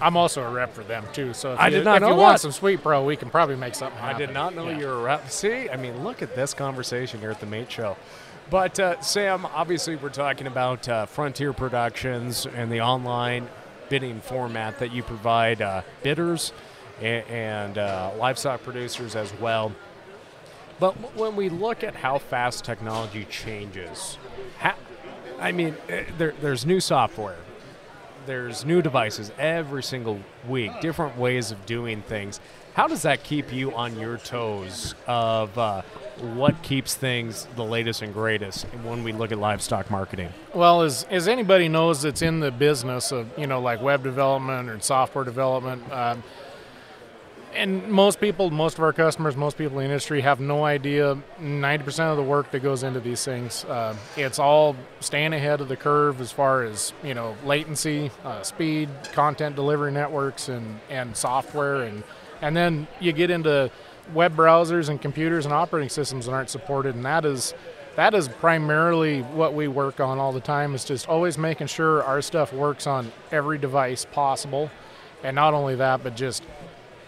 [0.02, 1.32] I'm also a rep for them too.
[1.32, 2.40] So if I you, did not if know you want that.
[2.40, 4.16] some Sweet Pro, we can probably make something Happen.
[4.16, 4.78] I did not know Yeah.
[4.78, 5.30] you were a rep.
[5.30, 7.96] See, I mean, look at this conversation here at the Mate Show.
[8.50, 13.48] But uh, Sam, obviously, we're talking about uh, Frontier Productions and the online
[13.88, 16.52] bidding format that you provide uh, bidders
[17.00, 19.72] and, and uh, livestock producers as well.
[20.80, 24.18] But when we look at how fast technology changes,
[24.58, 24.76] ha-
[25.40, 27.36] I mean, eh, there, there's new software,
[28.26, 32.40] there's new devices every single week, different ways of doing things.
[32.74, 35.82] How does that keep you on your toes of uh,
[36.34, 40.30] what keeps things the latest and greatest when we look at livestock marketing?
[40.54, 44.70] Well, as as anybody knows that's in the business of you know like web development
[44.70, 46.22] or software development, um,
[47.54, 51.18] and most people, most of our customers, most people in the industry have no idea
[51.40, 53.64] 90% of the work that goes into these things.
[53.64, 58.42] Uh, it's all staying ahead of the curve as far as you know latency, uh,
[58.42, 62.02] speed, content delivery networks, and and software, and
[62.40, 63.70] and then you get into
[64.14, 67.54] web browsers and computers and operating systems that aren't supported, and that is
[67.96, 70.74] that is primarily what we work on all the time.
[70.74, 74.70] Is just always making sure our stuff works on every device possible,
[75.22, 76.42] and not only that, but just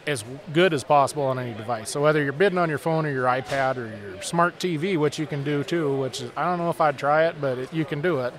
[0.07, 1.91] as good as possible on any device.
[1.91, 5.19] So whether you're bidding on your phone or your iPad or your smart TV, which
[5.19, 7.73] you can do too, which is I don't know if I'd try it, but it,
[7.73, 8.35] you can do it.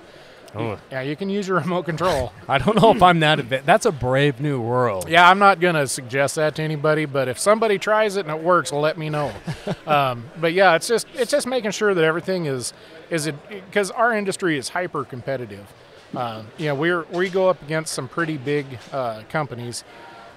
[0.58, 0.80] Oh.
[0.90, 2.32] Yeah, you can use your remote control.
[2.48, 3.66] I don't know if I'm that advanced.
[3.66, 5.10] That's a brave new world.
[5.10, 8.44] Yeah, I'm not gonna suggest that to anybody, but if somebody tries it and it
[8.44, 9.34] works, let me know.
[9.88, 12.74] um, but yeah, it's just it's just making sure that everything is
[13.10, 15.72] is it because our industry is hyper competitive.
[16.16, 19.84] Uh, you know, we're we go up against some pretty big uh, companies,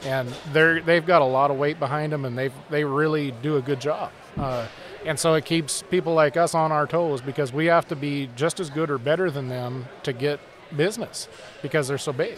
[0.04, 3.56] and they're they've got a lot of weight behind them, and they they really do
[3.56, 4.10] a good job.
[4.36, 4.66] Uh,
[5.04, 8.28] and so it keeps people like us on our toes because we have to be
[8.36, 10.38] just as good or better than them to get
[10.76, 11.28] business
[11.62, 12.36] because they're so big.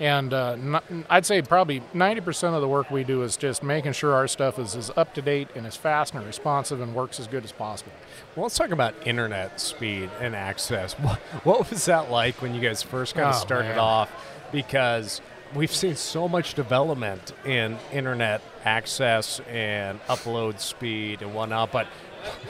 [0.00, 0.52] And uh,
[0.90, 4.26] n- I'd say probably 90% of the work we do is just making sure our
[4.26, 7.44] stuff is as up to date and as fast and responsive and works as good
[7.44, 7.92] as possible.
[8.34, 10.94] Well, let's talk about internet speed and access.
[10.98, 13.78] What, what was that like when you guys first kind of Oh, started man.
[13.78, 14.10] off?
[14.50, 15.20] Because
[15.54, 21.72] we've seen so much development in internet access and upload speed and whatnot.
[21.72, 21.86] But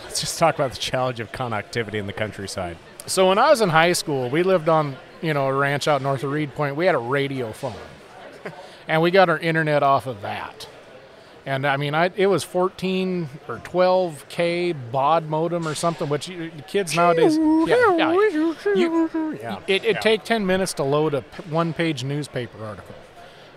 [0.04, 2.76] let's just talk about the challenge of connectivity in the countryside.
[3.06, 6.02] So when I was in high school, we lived on you know a ranch out
[6.02, 6.76] north of Reed Point.
[6.76, 7.74] We had a radio phone,
[8.88, 10.68] and we got our internet off of that.
[11.46, 16.08] And I mean, I, it was 14 or 12 k baud modem or something.
[16.08, 18.56] Which you, kids nowadays, yeah, yeah, you,
[19.38, 19.60] Yeah.
[19.66, 22.94] it it take 10 minutes to load a p- one-page newspaper article.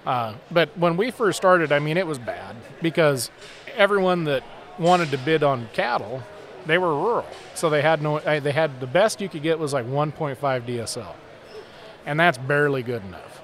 [0.05, 3.29] Uh, but when we first started, I mean, it was bad because
[3.77, 4.43] everyone that
[4.77, 6.23] wanted to bid on cattle,
[6.65, 8.17] they were rural, so they had no.
[8.17, 11.15] uh, They had the best you could get was like 1.5 DSL,
[12.05, 13.36] and that's barely good enough.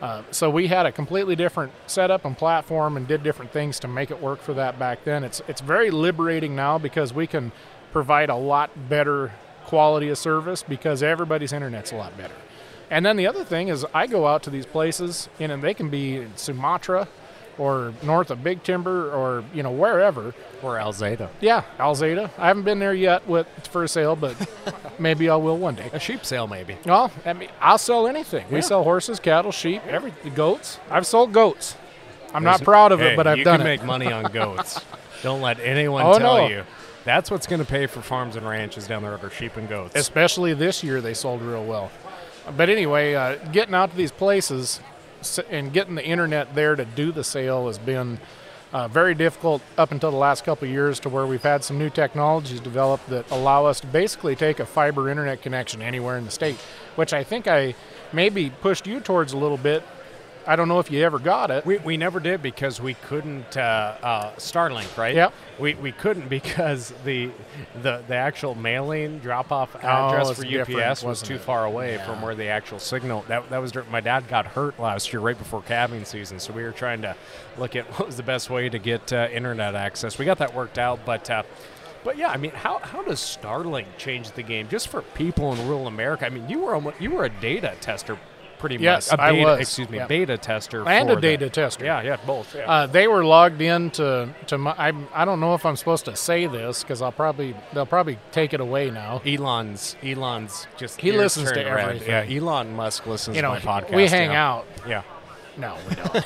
[0.00, 3.88] Uh, so we had a completely different setup and platform, and did different things to
[3.88, 5.24] make it work for that back then.
[5.24, 7.52] It's it's very liberating now because we can
[7.92, 9.32] provide a lot better
[9.66, 12.34] quality of service because everybody's internet's a lot better.
[12.90, 15.90] And then the other thing is, I go out to these places, know, they can
[15.90, 17.06] be in Sumatra
[17.60, 20.34] or north of Big Timber or you know wherever.
[20.62, 21.28] Or Alzada.
[21.40, 22.30] Yeah, Alzada.
[22.38, 24.34] I haven't been there yet with for a sale, but
[24.98, 25.90] maybe I will one day.
[25.92, 26.76] A sheep sale, maybe.
[26.84, 28.46] Well, I mean, I'll sell anything.
[28.50, 30.78] We sell horses, cattle, sheep, every goats.
[30.90, 31.76] I've sold goats.
[32.34, 33.38] I'm not proud of Hey, it, but I've done.
[33.38, 33.70] you done can it.
[33.70, 34.80] make money on goats.
[35.22, 36.48] Don't let anyone Oh, tell no.
[36.48, 36.64] you.
[37.04, 39.96] That's what's going to pay for farms and ranches down the river, sheep and goats.
[39.96, 41.90] especially this year they sold real well
[42.56, 44.80] but anyway uh, getting out to these places
[45.50, 48.18] and getting the internet there to do the sale has been
[48.72, 51.90] uh, very difficult up until the last couple years to where we've had some new
[51.90, 56.30] technologies developed that allow us to basically take a fiber internet connection anywhere in the
[56.30, 56.56] state
[56.94, 57.74] which i think i
[58.12, 59.82] maybe pushed you towards a little bit
[60.50, 63.56] i don't know if you ever got it We, we never did because we couldn't
[63.56, 63.60] uh,
[64.02, 65.14] uh, Starlink, right?
[65.14, 65.32] Yep.
[65.60, 67.30] We, we couldn't because the
[67.82, 71.40] the the actual mailing drop off address Oh, for UPS was too it?
[71.40, 72.06] far away Yeah.
[72.06, 73.24] from where the actual signal.
[73.28, 76.62] That that was my dad got hurt last year right before calving season, so we
[76.64, 77.14] were trying to
[77.58, 80.18] look at what was the best way to get uh, internet access.
[80.18, 81.30] We got that worked out, but.
[81.30, 81.42] Uh,
[82.02, 85.68] but yeah, I mean, how, how does Starlink change the game just for people in
[85.68, 86.24] rural America?
[86.24, 88.16] I mean, you were almo- you were a data tester,
[88.60, 89.18] pretty Yes, much.
[89.18, 89.60] A I beta, was.
[89.60, 90.08] Excuse me, Yep.
[90.08, 91.84] beta tester And a data tester.
[91.84, 92.54] Yeah, yeah, both.
[92.54, 92.70] Yeah.
[92.70, 96.04] Uh, they were logged in to, to my, I, I don't know if I'm supposed
[96.04, 99.22] to say this because I'll probably they'll probably take it away now.
[99.26, 101.66] Elon's Elon's just He listens to red.
[101.66, 102.08] everything.
[102.08, 103.94] Yeah, Elon Musk listens You know, to my podcast.
[103.96, 104.48] we hang yeah.
[104.48, 104.66] out.
[104.86, 105.02] Yeah.
[105.56, 106.24] No, we don't.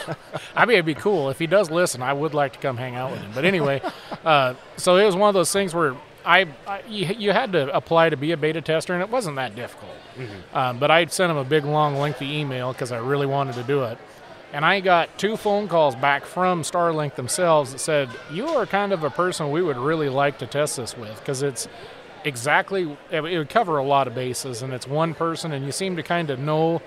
[0.55, 2.03] I mean, it'd be cool if he does listen.
[2.03, 3.31] I would like to come hang out with him.
[3.35, 3.81] But anyway,
[4.25, 7.75] uh, so it was one of those things where I, I you, you had to
[7.77, 9.93] apply to be a beta tester, and it wasn't that difficult.
[10.53, 13.63] Um, but I sent him a big, long, lengthy email because I really wanted to
[13.65, 13.99] do it.
[14.53, 18.93] And I got two phone calls back from Starlink themselves that said, "You are kind
[18.93, 21.67] of a person we would really like to test this with because it's
[22.25, 25.97] exactly it would cover a lot of bases, and it's one person, and you seem
[25.97, 26.81] to kind of know,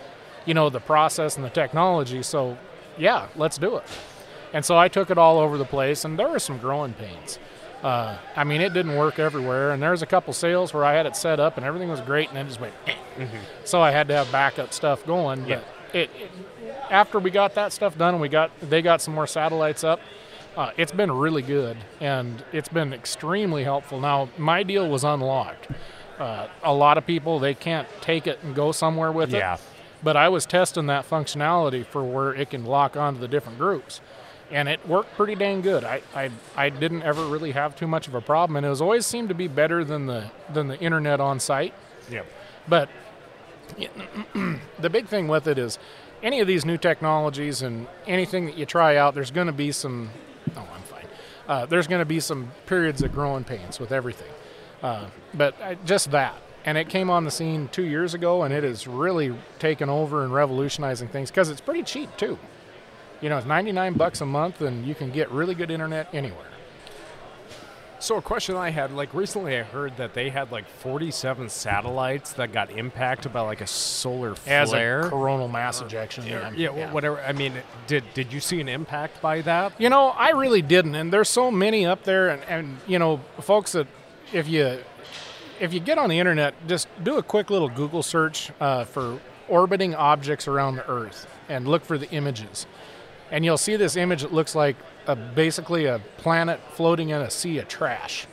[0.45, 2.23] you know, the process and the technology.
[2.23, 2.57] So,
[2.97, 3.83] yeah, let's do it."
[4.53, 7.37] And so I took it all over the place, and there were some growing pains.
[7.83, 10.93] Uh, I mean, it didn't work everywhere, and there was a couple sales where I
[10.93, 12.73] had it set up and everything was great, and then it just went.
[12.87, 13.25] eh.
[13.65, 15.41] So I had to have backup stuff going.
[15.41, 15.59] But Yeah.
[15.93, 16.31] it, it
[16.89, 19.99] after we got that stuff done and we got they got some more satellites up,
[20.55, 23.99] uh, it's been really good and it's been extremely helpful.
[23.99, 25.67] Now my deal was unlocked.
[26.19, 29.55] Uh, a lot of people they can't take it and go somewhere with Yeah.
[29.55, 29.61] it.
[30.03, 33.99] But I was testing that functionality for where it can lock onto the different groups.
[34.49, 35.83] And it worked pretty dang good.
[35.83, 38.81] I, I, I didn't ever really have too much of a problem, and it was
[38.81, 41.73] always seemed to be better than the than the internet on site.
[42.09, 42.23] Yeah.
[42.67, 42.89] But
[44.79, 45.77] the big thing with it is
[46.23, 49.71] any of these new technologies and anything that you try out, there's going to be
[49.71, 50.09] some.
[50.55, 51.05] Oh, I'm fine.
[51.47, 54.31] Uh, there's going to be some periods of growing pains with everything.
[54.81, 55.55] Uh, but
[55.85, 56.35] just that.
[56.65, 60.23] And it came on the scene two years ago, and it has really taken over
[60.23, 62.37] and revolutionizing things because it's pretty cheap too.
[63.21, 66.45] You know, it's 99 bucks a month, and you can get really good internet anywhere.
[67.99, 72.33] So a question I had, like recently, I heard that they had like 47 satellites
[72.33, 75.07] that got impacted by like a solar As flare.
[75.07, 76.27] a coronal mass ejection.
[76.27, 77.19] yeah, yeah, wh- whatever.
[77.21, 77.53] I mean,
[77.87, 79.73] did did you see an impact by that?
[79.81, 83.19] You know, I really didn't, and there's so many up there, and, and you know,
[83.41, 83.87] folks that
[84.31, 84.77] if you
[85.59, 89.19] if you get on the internet, just do a quick little Google search uh, for
[89.47, 92.67] orbiting objects around the Earth, and look for the images,
[93.31, 97.29] and you'll see this image that looks like a, basically a planet floating in a
[97.29, 98.27] sea of trash.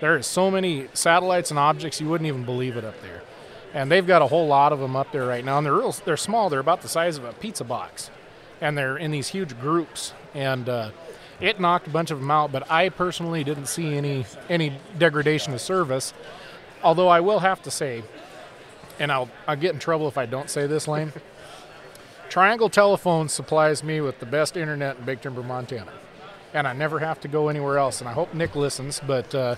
[0.00, 3.22] There is so many satellites and objects you wouldn't even believe it up there,
[3.72, 5.92] and they've got a whole lot of them up there right now, and they're real,
[6.04, 6.50] they're small.
[6.50, 8.10] They're about the size of a pizza box,
[8.60, 10.90] and they're in these huge groups, and uh,
[11.40, 12.52] it knocked a bunch of them out.
[12.52, 16.12] But I personally didn't see any any degradation of service.
[16.82, 18.02] Although I will have to say,
[18.98, 21.12] and I'll I'll get in trouble if I don't say this, Lane.
[22.34, 25.92] Triangle Telephone supplies me with the best internet in Big Timber, Montana,
[26.54, 28.00] and I never have to go anywhere else.
[28.00, 29.56] And I hope Nick listens, but uh,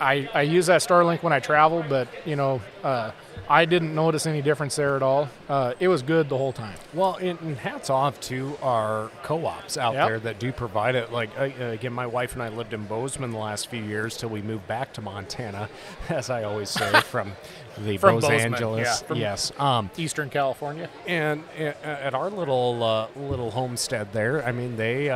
[0.00, 2.60] I I use that Starlink when I travel, but you know.
[2.82, 3.10] Uh,
[3.48, 5.28] I didn't notice any difference there at all.
[5.48, 6.76] Uh, it was good the whole time.
[6.94, 10.08] Well, and, and hats off to our co-ops out Yep.
[10.08, 11.12] there that do provide it.
[11.12, 14.28] Like uh, again, my wife and I lived in Bozeman the last few years till
[14.30, 15.68] we moved back to Montana,
[16.08, 17.32] as I always say, from
[17.78, 19.02] the From Los Angeles.
[19.10, 19.52] yeah, yes.
[19.58, 20.88] Um, Eastern California.
[21.06, 25.10] and uh, at our little uh, little homestead there, I mean, they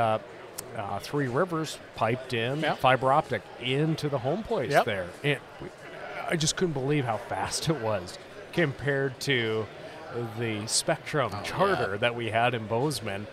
[0.77, 2.79] uh, Three Rivers piped in Yep.
[2.79, 4.85] fiber optic into the home place Yep.
[4.85, 5.07] there.
[5.25, 5.69] And we,
[6.29, 8.19] I just couldn't believe how fast it was
[8.53, 9.67] compared to
[10.39, 13.27] the Spectrum Oh, charter that we had in Bozeman.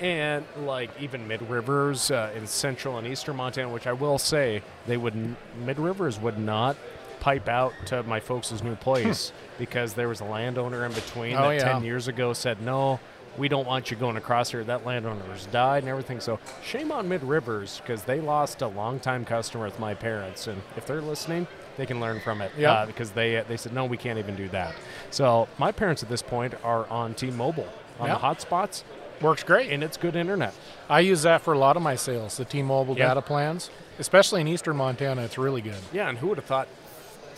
[0.00, 4.62] And like even Mid Rivers uh, in central and eastern Montana, which I will say
[4.86, 6.76] they would Mid Rivers would not
[7.20, 11.48] pipe out to my folks' new place because there was a landowner in between Oh,
[11.50, 11.72] that yeah.
[11.74, 12.98] 10 years ago said no
[13.38, 14.64] we don't want you going across here.
[14.64, 16.20] That landowner's died and everything.
[16.20, 20.60] So shame on Mid Rivers because they lost a longtime customer with my parents, and
[20.76, 22.50] if they're listening, they can learn from it.
[22.58, 22.70] Yep.
[22.70, 24.74] Uh, because they they said no, we can't even do that.
[25.10, 28.20] So my parents at this point are on T-Mobile on Yep.
[28.20, 28.82] the hotspots,
[29.20, 29.70] Works great.
[29.70, 30.54] and it's good internet.
[30.88, 33.08] I use that for a lot of my sales, the T-Mobile Yeah.
[33.08, 35.22] data plans, especially in eastern Montana.
[35.22, 35.76] It's really good.
[35.92, 36.68] Yeah, and who would have thought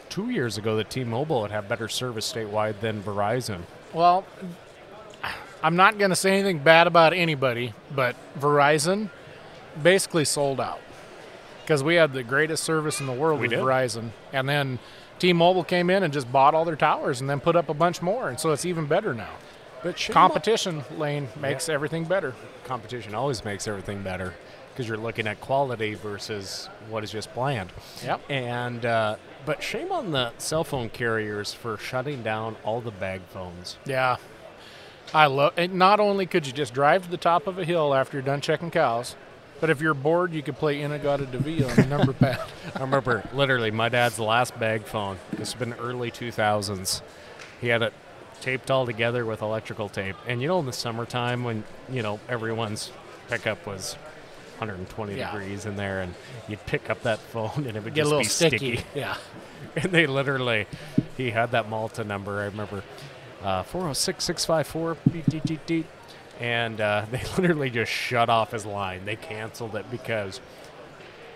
[0.08, 3.62] two years ago that T-Mobile would have better service statewide than Verizon?
[3.92, 4.24] Well,
[5.62, 9.10] I'm not going to say anything bad about anybody, but Verizon
[9.80, 10.80] basically sold out
[11.62, 13.60] because we had the greatest service in the world We with did.
[13.60, 14.78] Verizon, and then
[15.18, 18.02] T-Mobile came in and just bought all their towers and then put up a bunch
[18.02, 19.30] more, and so it's even better now.
[19.82, 22.34] But Competition lane makes everything better.
[22.64, 24.34] competition always makes everything better
[24.70, 27.72] because you're looking at quality versus what is just bland.
[28.04, 28.20] Yep.
[28.30, 33.22] And uh, but shame on the cell phone carriers for shutting down all the bag
[33.30, 33.76] phones.
[33.84, 34.16] Yeah.
[35.14, 35.72] I love it.
[35.72, 38.40] Not only could you just drive to the top of a hill after you're done
[38.40, 39.14] checking cows,
[39.60, 42.40] but if you're bored, you could play Inagata Deville on the number pad.
[42.76, 45.18] I remember literally my dad's last bag phone.
[45.32, 47.02] This has been early 2000s.
[47.60, 47.92] He had it
[48.40, 50.16] taped all together with electrical tape.
[50.26, 52.90] And you know, in the summertime when you know everyone's
[53.28, 53.94] pickup was
[54.58, 55.30] 120 Yeah.
[55.30, 56.14] degrees in there, and
[56.48, 58.76] you'd pick up that phone and it would Get a just little be sticky.
[58.78, 58.84] sticky.
[58.94, 59.16] Yeah.
[59.76, 60.66] and they literally,
[61.16, 62.40] he had that Malta number.
[62.40, 62.82] I remember,
[63.42, 64.96] uh, four zero six six five four.
[66.40, 69.04] And uh, they literally just shut off his line.
[69.04, 70.40] They canceled it because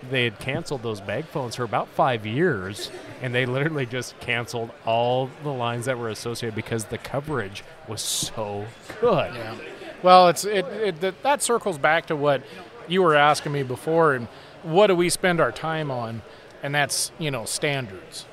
[0.09, 2.91] they had canceled those bag phones for about five years,
[3.21, 8.01] and they literally just canceled all the lines that were associated because the coverage was
[8.01, 8.65] so
[9.01, 9.33] good.
[9.33, 9.55] Yeah.
[10.03, 12.43] Well, it's it, it that, that circles back to what
[12.87, 14.27] you were asking me before, and
[14.63, 16.21] what do we spend our time on?
[16.61, 18.25] And that's you know standards,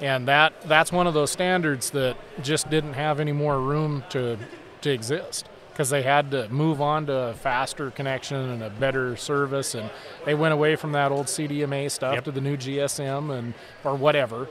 [0.00, 4.38] and that that's one of those standards that just didn't have any more room to
[4.82, 9.16] to exist because they had to move on to a faster connection and a better
[9.16, 9.90] service, and
[10.24, 12.24] they went away from that old CDMA stuff Yep.
[12.24, 14.46] to the new GSM and or whatever.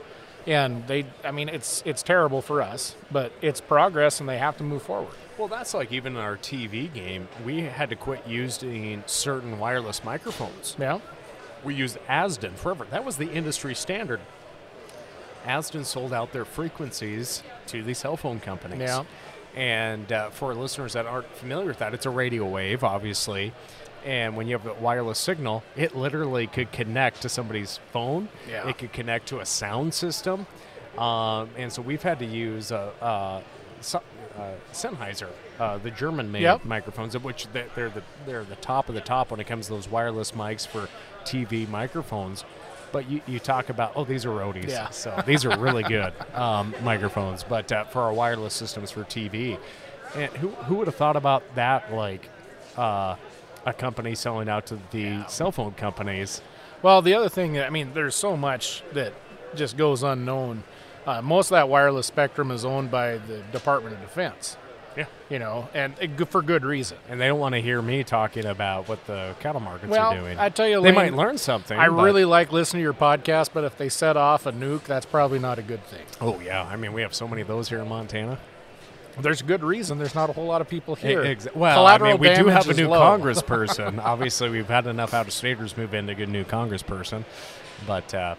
[0.46, 4.58] And they, I mean, it's it's terrible for us, but it's progress, and they have
[4.58, 5.14] to move forward.
[5.38, 10.04] Well, that's like even in our TV game, we had to quit using certain wireless
[10.04, 10.76] microphones.
[10.78, 11.00] Yeah.
[11.64, 12.86] We used Azden forever.
[12.90, 14.20] That was the industry standard.
[15.44, 18.80] Azden sold out their frequencies to these cell phone companies.
[18.80, 19.04] Yeah.
[19.54, 23.52] And uh, for listeners that aren't familiar with that, it's a radio wave, obviously.
[24.04, 28.28] And when you have a wireless signal, it literally could connect to somebody's phone.
[28.50, 28.68] Yeah.
[28.68, 30.46] It could connect to a sound system.
[30.98, 33.40] Um, and so we've had to use uh, uh,
[33.80, 34.02] so-
[34.36, 35.28] uh, Sennheiser,
[35.60, 36.64] uh, the German-made Yep.
[36.64, 39.72] microphones, of which they're the they're the top of the top when it comes to
[39.72, 40.88] those wireless mics for
[41.24, 42.44] TV microphones.
[42.94, 44.88] But you, you talk about oh these are roadies, Yeah.
[44.90, 47.42] so these are really good um, microphones.
[47.44, 49.58] But uh, for our wireless systems for TV,
[50.14, 51.92] and who who would have thought about that?
[51.92, 52.30] Like
[52.78, 53.16] uh,
[53.66, 56.40] a company selling out to the cell phone companies.
[56.82, 59.12] Well, the other thing, I mean, there's so much that
[59.56, 60.62] just goes unknown.
[61.06, 64.56] Uh, most of that wireless spectrum is owned by the Department of Defense,
[64.96, 65.06] Yeah.
[65.28, 66.98] you know, and it, for good reason.
[67.08, 70.18] And they don't want to hear me talking about what the cattle markets Well, are
[70.20, 70.38] doing.
[70.38, 71.78] I tell you, they might learn something.
[71.78, 75.06] I really like listening to your podcast, but if they set off a nuke, that's
[75.06, 76.04] probably not a good thing.
[76.20, 78.38] Oh yeah, I mean we have so many of those here in Montana.
[79.20, 79.98] There's good reason.
[79.98, 81.22] There's not a whole lot of people here.
[81.22, 83.00] Ex- well, Collateral I mean, we do have a new low.
[83.00, 83.98] congressperson.
[84.04, 87.24] Obviously, we've had enough out-of-staters move in to get a new congressperson.
[87.86, 88.34] But uh,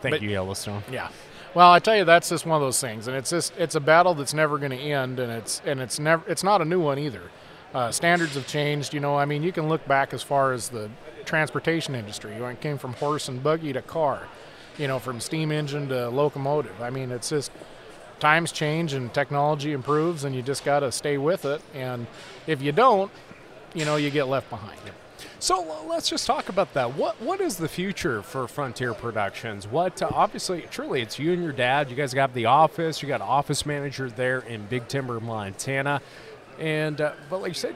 [0.00, 0.82] thank But- you, Yellowstone.
[0.90, 1.10] Yeah.
[1.52, 3.80] Well, I tell you, that's just one of those things, and it's just it's a
[3.80, 6.80] battle that's never going to end, and it's and it's never it's not a new
[6.80, 7.22] one either.
[7.74, 8.94] Uh, standards have changed.
[8.94, 10.88] You know, I mean, you can look back as far as the
[11.24, 12.34] transportation industry.
[12.34, 14.28] You know, it came from horse and buggy to car.
[14.78, 16.80] You know, from steam engine to locomotive.
[16.80, 17.50] I mean, it's just
[18.20, 21.60] times change and technology improves, and you just got to stay with it.
[21.74, 22.06] And
[22.46, 23.10] if you don't,
[23.74, 24.78] you know, you get left behind.
[25.40, 26.94] So let's just talk about that.
[26.96, 29.66] What what is the future for Frontier Productions?
[29.66, 31.88] What uh, obviously, truly, it's you and your dad.
[31.88, 33.00] You guys got the office.
[33.00, 36.02] You got office manager there in Big Timber, Montana,
[36.58, 37.74] and uh, but like you said,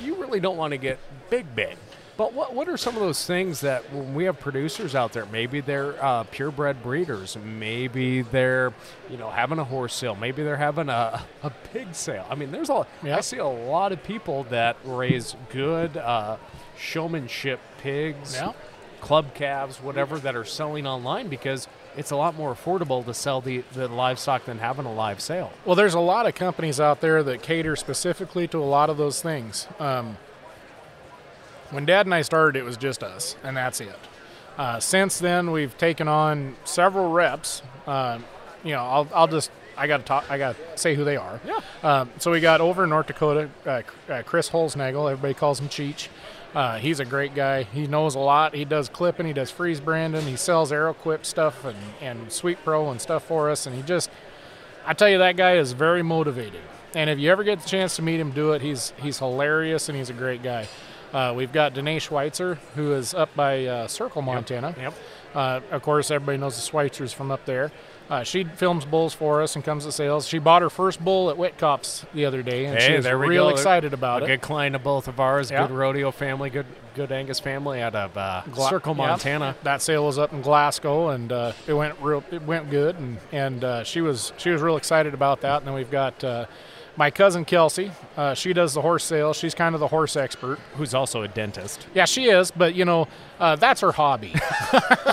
[0.00, 0.98] you, you really don't want to get
[1.28, 1.76] big, big.
[2.16, 5.26] But what what are some of those things that when we have producers out there?
[5.26, 7.36] Maybe they're uh, purebred breeders.
[7.42, 8.72] Maybe they're
[9.08, 10.14] you know having a horse sale.
[10.14, 12.26] Maybe they're having a, a pig sale.
[12.30, 12.86] I mean, there's a.
[13.04, 16.36] I see a lot of people that raise good uh,
[16.76, 18.38] showmanship pigs,
[19.00, 23.40] club calves, whatever, that are selling online because it's a lot more affordable to sell
[23.40, 25.52] the, the livestock than having a live sale.
[25.64, 28.96] Well, there's a lot of companies out there that cater specifically to a lot of
[28.96, 29.66] those things.
[29.78, 30.16] Um,
[31.72, 33.98] when Dad and I started, it was just us, and that's it.
[34.56, 37.62] Uh, since then, we've taken on several reps.
[37.86, 38.18] Uh,
[38.62, 40.30] you know, I'll, I'll just I got to talk.
[40.30, 41.40] I got to say who they are.
[41.44, 41.60] Yeah.
[41.82, 45.10] Um, so we got over in North Dakota, uh, uh, Chris Holznagel.
[45.10, 46.08] Everybody calls him Cheech.
[46.54, 47.62] Uh, he's a great guy.
[47.62, 48.54] He knows a lot.
[48.54, 49.26] He does clipping.
[49.26, 50.26] He does freeze branding.
[50.26, 53.66] He sells Arrowquip stuff and, and Sweet Pro and stuff for us.
[53.66, 54.10] And he just,
[54.84, 56.60] I tell you, that guy is very motivated.
[56.94, 58.60] And if you ever get the chance to meet him, do it.
[58.60, 60.68] He's he's hilarious and he's a great guy.
[61.12, 64.74] Uh, we've got Danae Schweitzer, who is up by uh, Circle, Montana.
[64.78, 64.94] Yep.
[65.34, 67.70] Uh, of course, everybody knows the Schweitzers from up there.
[68.10, 70.26] Uh, she films bulls for us and comes to sales.
[70.26, 73.18] She bought her first bull at Whitcops the other day, and Hey, she was there
[73.18, 73.50] we real go.
[73.54, 74.28] excited about a it.
[74.28, 75.50] good client of both of ours.
[75.50, 75.66] Yeah.
[75.66, 76.50] Good rodeo family.
[76.50, 78.94] Good good Angus family out of uh, Gla- Circle.
[78.94, 79.56] Montana.
[79.62, 82.22] That sale was up in Glasgow, and uh, it went real.
[82.30, 85.58] It went good, and and uh, she was she was real excited about that.
[85.58, 86.44] And then we've got uh,
[86.96, 87.90] my cousin Kelsey.
[88.16, 89.36] Uh, she does the horse sales.
[89.38, 90.58] She's kind of the horse expert.
[90.76, 91.86] Who's also a dentist.
[91.94, 93.08] Yeah, she is, but you know,
[93.40, 94.34] uh, that's her hobby.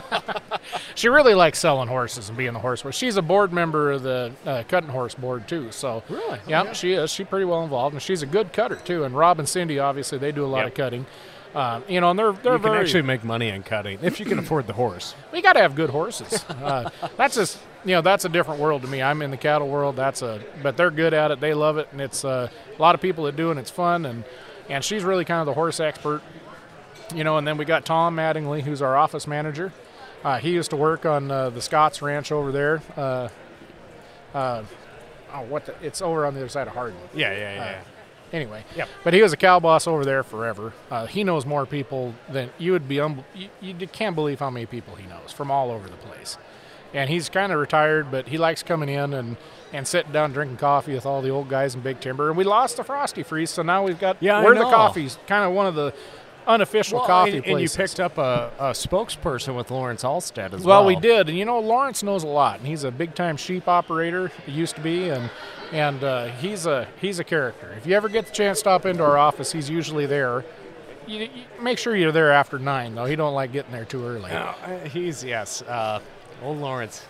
[0.95, 2.83] she really likes selling horses and being the horse.
[2.91, 5.71] She's a board member of the uh, cutting horse board too.
[5.71, 6.39] So Really?
[6.47, 7.11] yeah, she is.
[7.11, 9.03] She's pretty well involved, and she's a good cutter too.
[9.03, 10.67] And Rob and Cindy, obviously, they do a lot Yep.
[10.67, 11.05] of cutting.
[11.55, 12.79] Uh, you know, and they're they're You can very.
[12.83, 15.15] actually make money in cutting if you can afford the horse.
[15.31, 16.43] we got to have good horses.
[16.47, 19.01] Uh, that's just you know that's a different world to me.
[19.01, 19.95] I'm in the cattle world.
[19.95, 21.39] That's a but they're good at it.
[21.39, 23.71] They love it, and it's uh, a lot of people that do, it, and it's
[23.71, 24.05] fun.
[24.05, 24.23] And
[24.69, 26.21] and she's really kind of the horse expert,
[27.15, 27.37] you know.
[27.37, 29.71] And then we got Tom Mattingly, who's our office manager.
[30.23, 32.81] Uh, he used to work on uh, the Scotts Ranch over there.
[32.97, 33.29] Uh,
[34.33, 34.63] uh,
[35.33, 35.65] oh, what?
[35.65, 37.81] The, it's over on the other side of Hardin Yeah, yeah, yeah.
[38.33, 38.63] anyway.
[38.75, 38.89] Yep.
[39.03, 40.73] But he was a cow boss over there forever.
[40.91, 42.99] Uh, he knows more people than you would be.
[42.99, 46.37] Um, you, you can't believe how many people he knows from all over the place.
[46.93, 49.37] And he's kind of retired, but he likes coming in and,
[49.73, 52.29] and sitting down drinking coffee with all the old guys in Big Timber.
[52.29, 55.43] And we lost the Frosty Freeze, so now we've got Yeah, we're the coffee's kind
[55.43, 55.93] of one of the
[56.47, 60.63] unofficial Well, coffee and, and you picked up a, a spokesperson with Lawrence Alstead as
[60.63, 60.85] Well, well.
[60.85, 64.31] we did, and you know Lawrence knows a lot, and he's a big-time sheep operator.
[64.47, 65.29] He used to be, and
[65.71, 67.75] and uh, he's a he's a character.
[67.77, 70.43] If you ever get the chance to stop into our office, he's usually there.
[71.05, 71.29] You, you
[71.61, 73.05] make sure you're there after nine, though.
[73.05, 74.31] He don't like getting there too early.
[74.31, 75.99] No, uh, he's yes, uh,
[76.41, 77.05] old Lawrence.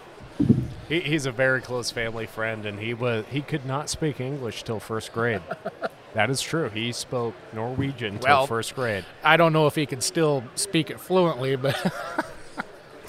[0.88, 4.63] He, he's a very close family friend, and he was he could not speak English
[4.63, 5.41] till first grade.
[6.13, 6.69] that is true.
[6.69, 9.05] He spoke Norwegian till Well- first grade.
[9.23, 11.75] I don't know if he can still speak it fluently, but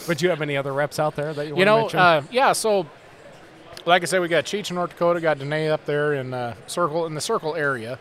[0.06, 1.96] But do you have any other reps out there that you, you know, want to
[1.98, 2.28] mention?
[2.28, 2.52] uh, yeah.
[2.52, 2.86] So,
[3.84, 6.54] like I said, we got Cheech in North Dakota, got Danae up there in uh,
[6.66, 7.98] Circle in the Circle area.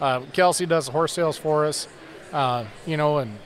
[0.00, 1.88] Uh, Kelsey does the horse sales for us,
[2.32, 3.36] uh, you know, and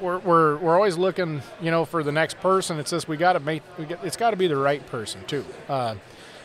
[0.00, 2.78] we're, we're we're always looking, you know, for the next person.
[2.78, 5.96] It's just we got to make it's got to be the right person too, uh,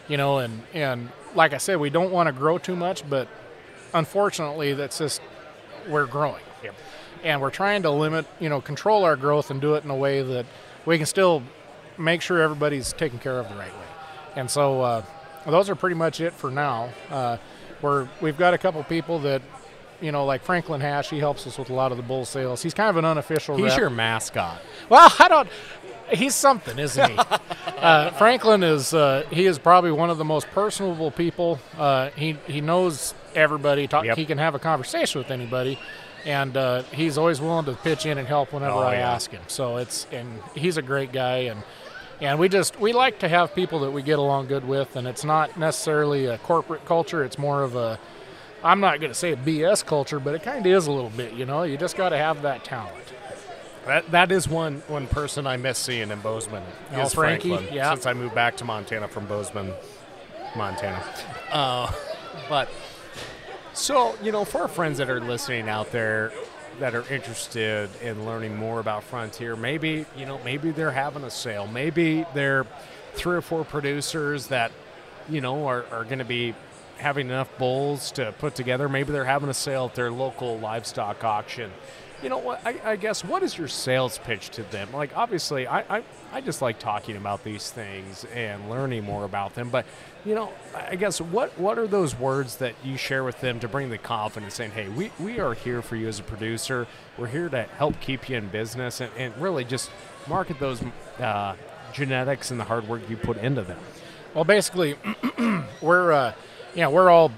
[0.07, 3.27] you know, and and like I said, we don't want to grow too much, but
[3.93, 5.21] unfortunately, that's just
[5.87, 6.41] we're growing
[7.23, 9.95] and we're trying to limit, you know, control our growth and do it in a
[9.95, 10.45] way that
[10.85, 11.43] we can still
[11.97, 13.85] make sure everybody's taken care of the right way.
[14.35, 15.03] And so uh,
[15.45, 16.89] those are pretty much it for now.
[17.09, 17.37] Uh,
[17.81, 19.41] we're we've got a couple people that,
[20.01, 21.09] you know, like Franklin Hash.
[21.09, 22.61] He helps us with a lot of the bull sales.
[22.61, 23.55] He's kind of an unofficial.
[23.57, 23.79] he's rep.
[23.79, 24.61] your mascot.
[24.89, 25.49] Well, I don't.
[26.13, 27.17] He's something, isn't he?
[27.77, 28.93] uh, Franklin is.
[28.93, 31.59] Uh, he is probably one of the most personable people.
[31.77, 33.87] Uh, he he knows everybody.
[33.87, 34.17] Talk, Yep.
[34.17, 35.77] He can have a conversation with anybody,
[36.25, 39.11] and uh, he's always willing to pitch in and help whenever Oh, I yeah.
[39.11, 39.41] ask him.
[39.47, 41.61] So it's and he's a great guy and.
[42.19, 45.07] And we just we like to have people that we get along good with, and
[45.07, 47.23] it's not necessarily a corporate culture.
[47.23, 47.99] It's more of a,
[48.63, 51.11] I'm not going to say a BS culture, but it kind of is a little
[51.11, 51.33] bit.
[51.33, 52.93] You know, you just got to have that talent.
[53.85, 56.63] That that is one one person I miss seeing in Bozeman.
[56.91, 57.49] Oh, is Frankie?
[57.49, 57.93] Franklin, Yeah.
[57.93, 59.71] Since I moved back to Montana from Bozeman,
[60.57, 61.01] Montana.
[61.51, 61.91] Uh,
[62.49, 62.67] but
[63.73, 66.33] so you know, for our friends that are listening out there
[66.79, 71.31] that are interested in learning more about Frontier, maybe you know, maybe they're having a
[71.31, 72.65] sale, maybe they're
[73.13, 74.73] three or four producers that
[75.29, 76.53] you know are, are going to be
[76.99, 78.89] having enough bulls to put together.
[78.89, 81.71] Maybe they're having a sale at their local livestock auction.
[82.23, 82.65] You know what?
[82.65, 84.91] I, I guess what is your sales pitch to them?
[84.91, 89.53] Like, obviously, I, I, I just like talking about these things and learning more about
[89.53, 89.69] them.
[89.69, 89.85] But,
[90.25, 93.67] you know, I guess what, what are those words that you share with them to
[93.67, 96.87] bring the confidence saying, hey, we, we are here for you as a producer.
[97.19, 99.91] We're here to help keep you in business and, and really just
[100.27, 100.81] market those
[101.19, 101.55] uh,
[101.93, 103.79] genetics and the hard work you put into them.
[104.33, 104.95] Well, basically,
[105.81, 106.33] we're uh,
[106.77, 107.31] you know we're all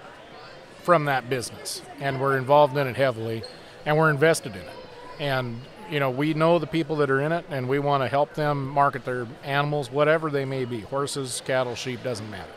[0.84, 3.42] from that business, and we're involved in it heavily,
[3.86, 4.76] and we're invested in it,
[5.20, 8.08] and you know we know the people that are in it, and we want to
[8.10, 12.52] help them market their animals, whatever they may be, horses, cattle, sheep, doesn't matter.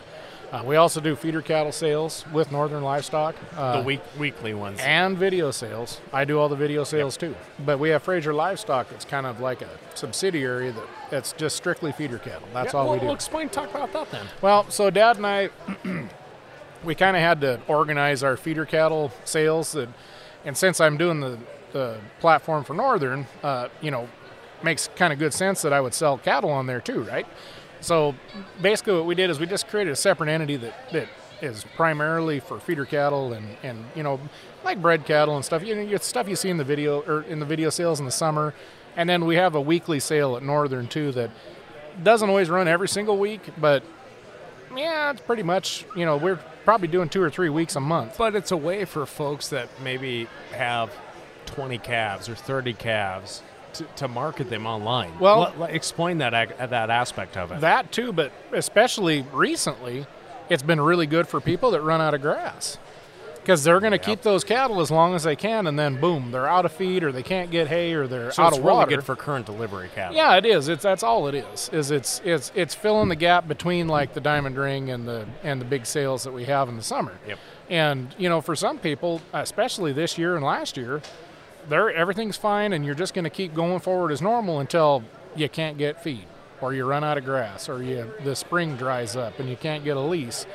[0.50, 3.34] Uh, we also do feeder cattle sales with Northern Livestock.
[3.56, 4.78] Uh, the week weekly ones.
[4.82, 5.98] and video sales.
[6.12, 7.34] I do all the video sales too.
[7.64, 11.90] But we have Fraser Livestock that's kind of like a subsidiary that that's just strictly
[11.92, 12.48] feeder cattle.
[12.52, 13.06] That's Yeah, all well, we do.
[13.06, 14.26] well, explain, talk about that then.
[14.42, 15.48] Well, so Dad and I,
[16.84, 19.92] we kind of had to organize our feeder cattle sales, and,
[20.44, 21.38] and since I'm doing the,
[21.72, 24.08] the platform for Northern, uh, you know,
[24.62, 27.26] makes kind of good sense that I would sell cattle on there too, right?
[27.80, 28.14] So
[28.60, 31.08] basically, what we did is we just created a separate entity that that
[31.40, 34.20] is primarily for feeder cattle and and you know,
[34.64, 35.64] like bred cattle and stuff.
[35.64, 38.12] You know, stuff you see in the video or in the video sales in the
[38.12, 38.54] summer,
[38.96, 41.30] and then we have a weekly sale at Northern too that
[42.02, 43.82] doesn't always run every single week, but
[44.76, 48.16] yeah, it's pretty much, you know, we're probably doing two or three weeks a month.
[48.18, 50.90] But it's a way for folks that maybe have
[51.46, 53.42] 20 calves or 30 calves
[53.74, 55.18] to, to market them online.
[55.18, 56.30] Well- let- explain that
[56.70, 57.60] that aspect of it.
[57.60, 60.06] That too, but especially recently,
[60.48, 62.78] it's been really good for people that run out of grass.
[63.42, 66.30] Because they're going to keep those cattle as long as they can, and then boom,
[66.30, 68.64] they're out of feed, or they can't get hay, or they're so out it's of
[68.64, 68.96] really water.
[68.96, 70.16] good for current delivery cattle.
[70.16, 70.68] Yeah, it is.
[70.68, 71.68] It's that's all it is.
[71.72, 75.60] Is it's it's it's filling the gap between like the diamond ring and the and
[75.60, 77.18] the big sales that we have in the summer.
[77.26, 77.38] Yep.
[77.68, 81.02] And you know, for some people, especially this year and last year,
[81.68, 85.02] they're everything's fine, and you're just going to keep going forward as normal until
[85.34, 86.26] you can't get feed,
[86.60, 89.82] or you run out of grass, or you the spring dries up and you can't
[89.82, 90.46] get a lease.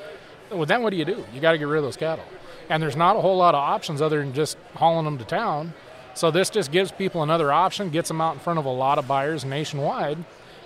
[0.49, 1.25] Well, then what do you do?
[1.33, 2.23] You got to get rid of those cattle,
[2.69, 5.73] and there's not a whole lot of options other than just hauling them to town.
[6.13, 8.97] So this just gives people another option, gets them out in front of a lot
[8.97, 10.17] of buyers nationwide,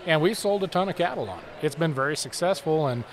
[0.05, 1.45] and we've sold a ton of cattle on it.
[1.61, 3.03] It's been very successful, and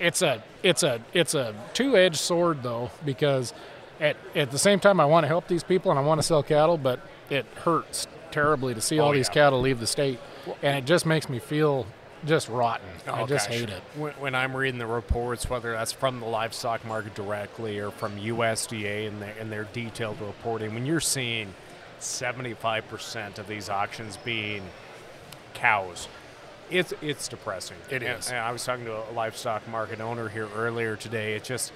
[0.00, 3.54] it's a it's a it's a two-edged sword though because
[4.00, 6.26] at at the same time I want to help these people and I want to
[6.26, 9.34] sell cattle, but it hurts terribly to see oh, all these yeah.
[9.34, 10.18] cattle leave the state,
[10.62, 11.86] and it just makes me feel
[12.26, 12.86] just rotten.
[13.06, 13.58] I Oh, just gosh.
[13.58, 13.82] hate it.
[13.96, 18.18] When, when I'm reading the reports, whether that's from the livestock market directly or from
[18.18, 21.54] USDA and their, and their detailed reporting, when you're seeing
[22.00, 24.62] 75% of these auctions being
[25.54, 26.08] cows,
[26.70, 27.76] it's it's depressing.
[27.90, 28.28] It is.
[28.28, 31.34] and I was talking to a livestock market owner here earlier today.
[31.34, 31.72] It just,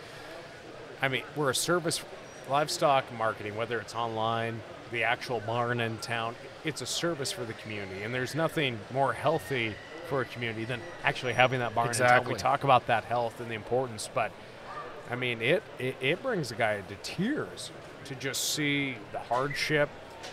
[1.02, 2.00] I mean, we're a service
[2.48, 6.34] livestock marketing, whether it's online, the actual barn in town,
[6.64, 8.02] it's a service for the community.
[8.02, 9.74] And there's nothing more healthy
[10.08, 11.88] for a community than actually having that barn.
[11.88, 12.32] Exactly.
[12.32, 14.32] We talk about that health and the importance, but
[15.10, 17.70] I mean, it, it, it brings a guy to tears
[18.06, 19.88] to just see the hardship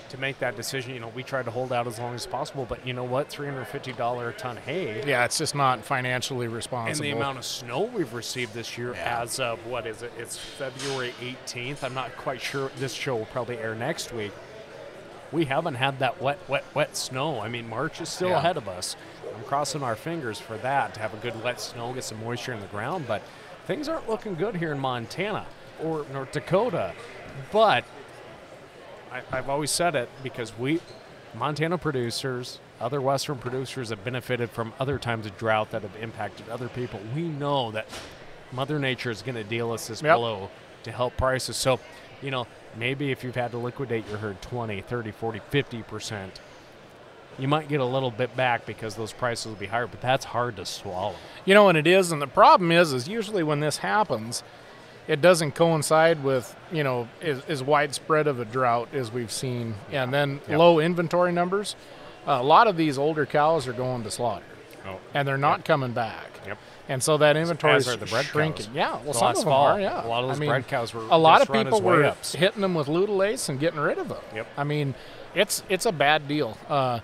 [0.09, 0.93] to make that decision.
[0.93, 3.30] You know, we tried to hold out as long as possible, but you know what?
[3.30, 7.05] $350 a ton hay Yeah, it's just not financially responsible.
[7.05, 9.21] and the amount of snow we've received this year Yeah.
[9.21, 10.11] as of what is it?
[10.17, 11.84] It's February 18th.
[11.84, 12.71] I'm not quite sure.
[12.78, 14.32] This show will probably air next week.
[15.32, 17.39] We haven't had that wet, wet, wet snow.
[17.41, 18.38] I mean, March is still Yeah.
[18.39, 18.95] ahead of us.
[19.36, 22.53] I'm crossing our fingers for that to have a good wet snow, get some moisture
[22.53, 23.05] in the ground.
[23.07, 23.21] But
[23.67, 25.45] things aren't looking good here in Montana
[25.83, 26.93] or North Dakota.
[27.51, 27.83] But
[29.11, 30.79] I, I've always said it because we,
[31.33, 36.47] Montana producers, other Western producers have benefited from other times of drought that have impacted
[36.49, 36.99] other people.
[37.13, 37.88] We know that
[38.51, 40.17] Mother Nature is going to deal us this Yep.
[40.17, 40.49] blow
[40.83, 41.57] to help prices.
[41.57, 41.79] So,
[42.21, 46.29] you know, maybe if you've had to liquidate your herd 20, 30, 40, 50%,
[47.38, 50.25] you might get a little bit back because those prices will be higher, but that's
[50.25, 51.15] hard to swallow.
[51.45, 54.43] You know, and it is, and the problem is, is usually when this happens,
[55.07, 59.75] it doesn't coincide with you know as, as widespread of a drought as we've seen,
[59.91, 60.57] and then Yep.
[60.57, 61.75] low inventory numbers.
[62.27, 64.45] a lot of these older cows are going to slaughter,
[64.88, 66.25] Oh, and they're not coming back.
[66.47, 66.57] Yep.
[66.89, 68.65] And so that inventory is the bred shrinking.
[68.67, 68.75] cows.
[68.75, 69.79] Yeah, well, some of them fall, are.
[69.81, 72.01] Yeah, a lot of I those mean, bred cows were A lot of people were
[72.01, 72.33] weigh-ups.
[72.33, 74.21] hitting them with Lutalyse and getting rid of them.
[74.36, 74.47] Yep.
[74.57, 74.95] I mean,
[75.36, 76.57] it's it's a bad deal.
[76.69, 76.99] Uh,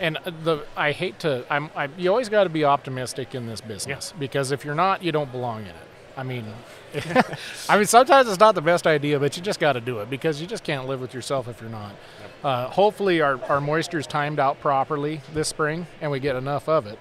[0.00, 1.44] and the I hate to.
[1.50, 1.70] I'm.
[1.76, 5.12] I, you always got to be optimistic in this business because if you're not, you
[5.12, 5.76] don't belong in it.
[6.16, 6.44] I mean,
[7.68, 10.10] I mean sometimes it's not the best idea, but you just got to do it
[10.10, 11.94] because you just can't live with yourself if you're not.
[12.42, 16.86] Uh, hopefully, our our moisture's timed out properly this spring, and we get enough of
[16.86, 16.98] it.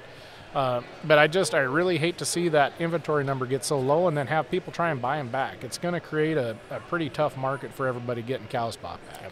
[0.54, 4.08] Uh, but I just I really hate to see that inventory number get so low
[4.08, 5.64] and then have people try and buy them back.
[5.64, 9.32] It's going to create a, a pretty tough market for everybody getting cows bought back.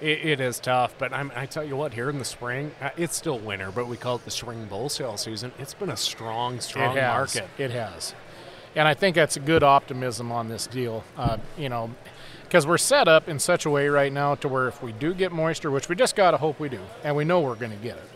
[0.00, 2.90] It, it is tough, but I'm, I tell you what, here in the spring, uh,
[2.96, 5.52] it's still winter, but we call it the spring bull sale season.
[5.58, 7.48] It's been a strong, strong it market.
[7.56, 8.14] It has,
[8.74, 11.02] and I think that's a good optimism on this deal.
[11.16, 11.90] Uh, you know,
[12.44, 15.14] because we're set up in such a way right now to where if we do
[15.14, 17.78] get moisture, which we just gotta hope we do, and we know we're going to
[17.78, 18.10] get it,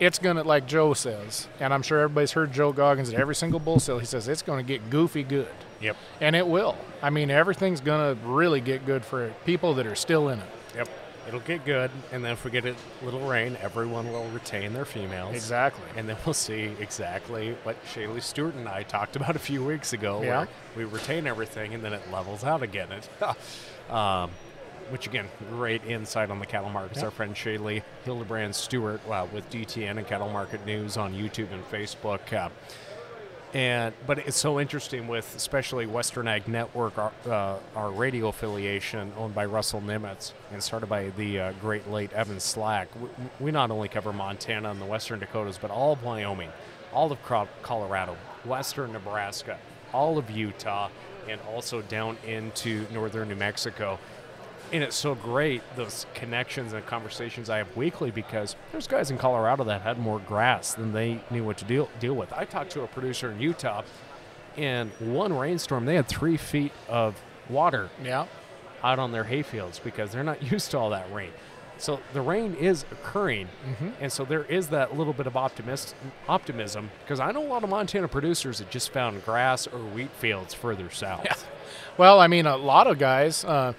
[0.00, 3.34] it's going to like Joe says, and I'm sure everybody's heard Joe Goggins at every
[3.34, 3.98] single bull sale.
[3.98, 5.48] He says it's going to get goofy good.
[5.80, 5.96] Yep.
[6.20, 6.76] And it will.
[7.02, 10.46] I mean, everything's going to really get good for people that are still in it.
[10.76, 10.88] Yep.
[11.28, 14.86] It'll get good, and then if we get a little rain, everyone will retain their
[14.86, 15.34] females.
[15.34, 15.84] Exactly.
[15.94, 19.92] And then we'll see exactly what Shaylee Stewart and I talked about a few weeks
[19.92, 20.46] ago, Yeah.
[20.74, 22.88] we retain everything and then it levels out again.
[22.92, 23.08] It,
[23.92, 24.30] um,
[24.90, 27.00] which again, great insight on the cattle markets.
[27.00, 27.04] Yeah.
[27.06, 31.62] Our friend Shaylee Hildebrand Stewart uh, with DTN and Cattle Market News on YouTube and
[31.70, 32.32] Facebook.
[32.32, 32.48] Uh,
[33.54, 39.12] and but it's so interesting with especially Western Ag Network, our, uh, our radio affiliation
[39.16, 42.88] owned by Russell Nemetz and started by the uh, great late Evan Slack.
[43.00, 43.08] We,
[43.40, 46.50] we not only cover Montana and the Western Dakotas, but all of Wyoming,
[46.92, 47.18] all of
[47.62, 49.58] Colorado, Western Nebraska,
[49.92, 50.90] all of Utah,
[51.28, 53.98] and also down into northern New Mexico.
[54.72, 59.16] And it's so great those connections and conversations I have weekly because there's guys in
[59.18, 62.32] Colorado that had more grass than they knew what to deal deal with.
[62.32, 63.82] I talked to a producer in Utah,
[64.56, 67.16] and one rainstorm they had three feet of
[67.48, 68.26] water Yeah.
[68.84, 71.30] out on their hayfields because they're not used to all that rain.
[71.80, 73.46] So the rain is occurring,
[74.00, 75.94] and so there is that little bit of optimist
[76.28, 80.10] optimism because I know a lot of Montana producers that just found grass or wheat
[80.18, 81.24] fields further south.
[81.24, 81.34] Yeah.
[81.98, 83.44] Well, I mean, a lot of guys.
[83.44, 83.72] Uh,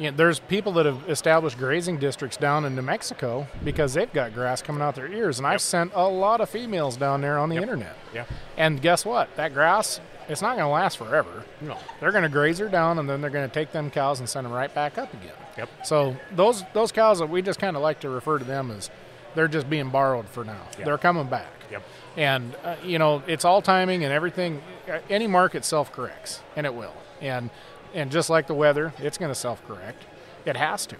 [0.00, 4.12] you know, there's people that have established grazing districts down in New Mexico because they've
[4.12, 7.38] got grass coming out their ears, and I've sent a lot of females down there
[7.38, 7.62] on the Yep.
[7.62, 7.96] internet.
[8.14, 8.24] Yeah.
[8.56, 9.28] And guess what?
[9.36, 11.44] That grass, it's not going to last forever.
[11.60, 11.76] No.
[12.00, 14.28] They're going to graze her down, and then they're going to take them cows and
[14.28, 15.34] send them right back up again.
[15.58, 15.68] Yep.
[15.84, 18.88] So those those cows that we just kind of like to refer to them as
[19.34, 20.62] they're just being borrowed for now.
[20.78, 20.86] Yeah.
[20.86, 21.50] They're coming back.
[21.70, 21.82] Yep.
[22.16, 24.62] And uh, you know, it's all timing and everything.
[24.90, 26.94] uh, Any market self corrects, and it will.
[27.20, 27.50] And
[27.94, 30.04] and just like the weather, it's going to self correct.
[30.44, 30.96] It has to.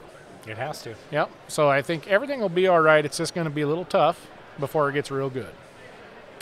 [0.46, 0.94] It has to.
[1.10, 1.30] Yep.
[1.48, 3.04] So I think everything will be all right.
[3.04, 4.26] It's just going to be a little tough
[4.58, 5.52] before it gets real good.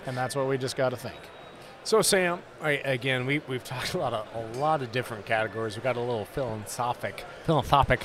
[0.06, 1.18] And that's what we just got to think.
[1.84, 5.74] So Sam, I, again, we we've talked a lot of a lot of different categories.
[5.74, 8.00] We've got a little philanthropic, philanthropic.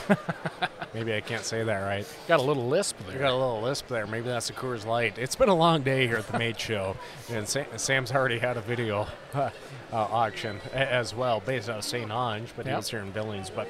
[0.94, 2.08] Maybe I can't say that right.
[2.28, 3.22] Got a little lisp We there.
[3.24, 4.08] got a little lisp there.
[4.08, 5.18] Maybe that's a Coors Light.
[5.18, 6.96] It's been a long day here at the Mate Show,
[7.30, 9.08] and Sam, Sam's already had a video
[9.94, 12.10] uh, auction as well, based out of St.
[12.10, 12.76] Onge, but Yep.
[12.78, 13.50] he's here in Billings.
[13.50, 13.68] But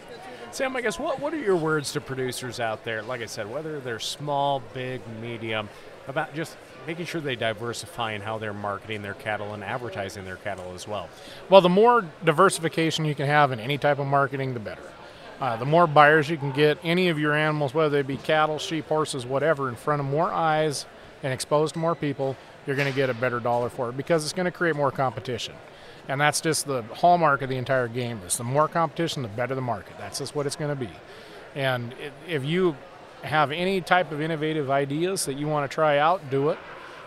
[0.52, 3.02] Sam, I guess what what are your words to producers out there?
[3.02, 5.68] Like I said, whether they're small, big, medium,
[6.08, 6.56] about just
[6.88, 10.88] making sure they diversify in how they're marketing their cattle and advertising their cattle as
[10.88, 11.10] well.
[11.50, 14.82] Well, the more diversification you can have in any type of marketing, the better.
[15.42, 18.60] Uh, the more buyers you can get any of your animals, whether they be cattle,
[18.60, 20.86] sheep, horses, whatever, in front of more eyes
[21.24, 22.36] and exposed to more people,
[22.68, 24.92] you're going to get a better dollar for it because it's going to create more
[24.92, 25.54] competition.
[26.08, 28.20] And that's just the hallmark of the entire game.
[28.26, 29.94] Is the more competition, the better the market.
[29.98, 30.90] That's just what it's going to be.
[31.56, 31.94] And
[32.28, 32.76] if you
[33.24, 36.60] have any type of innovative ideas that you want to try out, do it.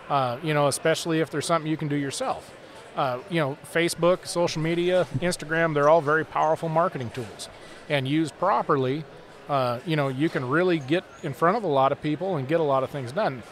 [0.09, 2.55] Uh, you know, especially if there's something you can do yourself.
[2.97, 7.51] Uh, you know, Facebook, social media, Instagram, they're all very powerful marketing tools.
[7.89, 9.05] And used properly,
[9.49, 12.49] uh, you know, you can really get in front of a lot of people and
[12.49, 13.43] get a lot of things done.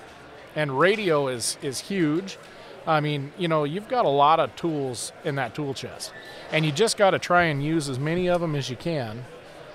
[0.57, 2.39] And radio is, is huge.
[2.87, 6.13] I mean, you know, you've got a lot of tools in that tool chest.
[6.53, 9.25] And you just got to try and use as many of them as you can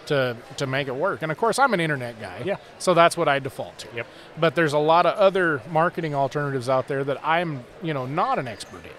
[0.08, 1.22] to, to make it work.
[1.22, 2.44] And of course, I'm an internet guy.
[2.46, 2.58] Yeah.
[2.78, 3.88] So that's what I default to.
[3.96, 4.08] Yep.
[4.40, 8.40] But there's a lot of other marketing alternatives out there that I'm, you know, not
[8.40, 8.92] an expert in.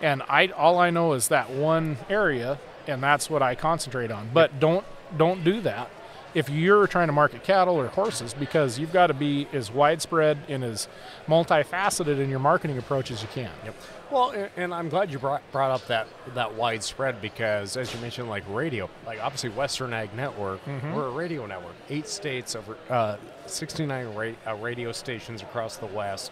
[0.00, 4.30] And I all I know is that one area and that's what I concentrate on.
[4.32, 4.84] But don't
[5.16, 5.90] don't do that
[6.34, 10.36] if you're trying to market cattle or horses because you've got to be as widespread
[10.48, 10.88] and as
[11.28, 13.50] multifaceted in your marketing approach as you can.
[13.64, 13.74] Yep.
[14.10, 18.28] Well, and I'm glad you brought, brought up that that widespread because, as you mentioned,
[18.28, 21.74] like radio, like obviously Western Ag Network, we're a radio network.
[21.90, 23.16] Eight states over, uh,
[23.46, 26.30] 69 ra- uh, radio stations across the West,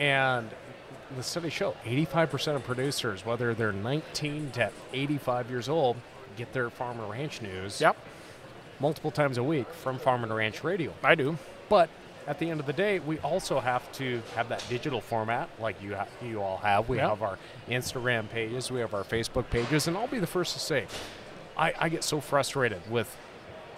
[0.00, 0.48] and
[1.16, 5.96] the studies show 85% of producers, whether they're 19 to 85 years old,
[6.36, 7.96] get their farm and ranch news Yep.
[8.80, 10.92] Multiple times a week from Farm and Ranch Radio.
[11.02, 11.36] I do.
[11.68, 11.88] But
[12.26, 15.80] at the end of the day, we also have to have that digital format, like
[15.82, 16.88] you ha- you all have.
[16.88, 17.08] We Yeah.
[17.10, 20.60] have our Instagram pages, we have our Facebook pages, and I'll be the first to
[20.60, 20.86] say,
[21.56, 23.16] I, I get so frustrated with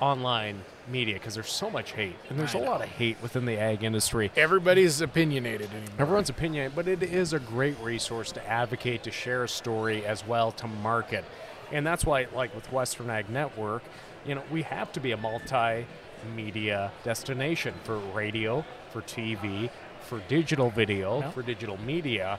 [0.01, 3.45] online media because there's so much hate, and there's a I lot of hate within
[3.45, 4.31] the ag industry.
[4.37, 5.91] Everybody's opinionated anymore.
[5.99, 10.27] Everyone's opinion, but it is a great resource to advocate, to share a story as
[10.27, 11.25] well, to market.
[11.73, 13.83] And that's why, like with Western Ag Network,
[14.29, 19.71] you know, we have to be a multimedia destination for radio, for TV,
[20.07, 21.31] for digital video, Yeah.
[21.31, 22.39] for digital media.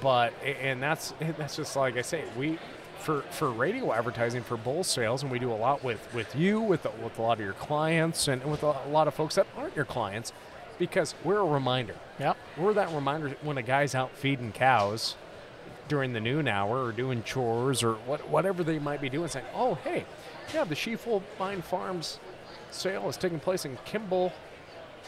[0.00, 2.58] But and that's that's just like I say, we
[3.00, 6.60] for for radio advertising for bull sales, and we do a lot with with you,
[6.60, 9.46] with with a lot of your clients, and with a, a lot of folks that
[9.56, 10.32] aren't your clients,
[10.78, 11.94] because we're a reminder.
[12.18, 15.16] Yeah, We're that reminder when a guy's out feeding cows
[15.88, 19.46] during the noon hour or doing chores or what, whatever they might be doing, saying,
[19.54, 20.04] oh, hey,
[20.52, 22.18] yeah, the Sheefold Fine Farms
[22.70, 24.32] sale is taking place in Kimball,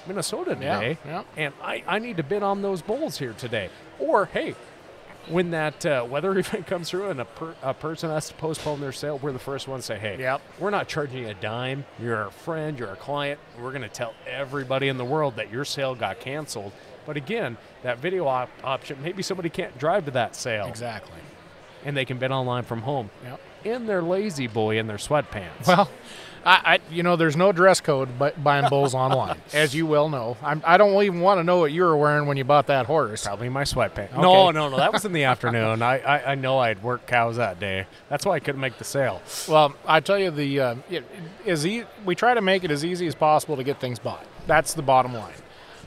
[0.06, 1.24] Minnesota today, yeah.
[1.36, 3.70] and I, I need to bid on those bulls here today.
[3.98, 4.54] Or hey,
[5.28, 8.80] when that uh, weather event comes through and a, per, a person has to postpone
[8.80, 10.40] their sale, we're the first ones to say, hey, Yep.
[10.60, 11.84] we're not charging you a dime.
[12.00, 13.40] You're a friend, you're a client.
[13.60, 16.72] We're going to tell everybody in the world that your sale got canceled.
[17.06, 21.20] But again, that video op- option, maybe somebody can't drive to that sale Exactly.
[21.84, 23.40] and they can bid online from home Yep.
[23.64, 25.66] in their lazy boy in their sweatpants.
[25.66, 25.88] Well,
[26.44, 30.08] I, I you know, there's no dress code but buying bulls online, as you well
[30.08, 30.36] know.
[30.42, 32.86] I'm, I don't even want to know what you were wearing when you bought that
[32.86, 33.24] horse.
[33.24, 34.12] Probably my sweatpants.
[34.12, 34.20] Okay.
[34.20, 34.76] No, no, no.
[34.76, 35.82] That was in the afternoon.
[35.82, 37.86] I, I, I know I'd work cows that day.
[38.08, 39.22] That's why I couldn't make the sale.
[39.48, 41.04] Well, I tell you, the uh, it,
[41.44, 44.24] is e- we try to make it as easy as possible to get things bought.
[44.46, 45.34] That's the bottom line.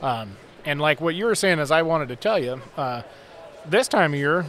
[0.02, 3.02] Um, and like what you were saying, is I wanted to tell you, uh,
[3.66, 4.46] this time of year,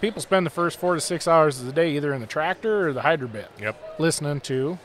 [0.00, 2.88] people spend the first four to six hours of the day either in the tractor
[2.88, 3.96] or the Hydrabed, Yep.
[3.98, 4.78] listening to.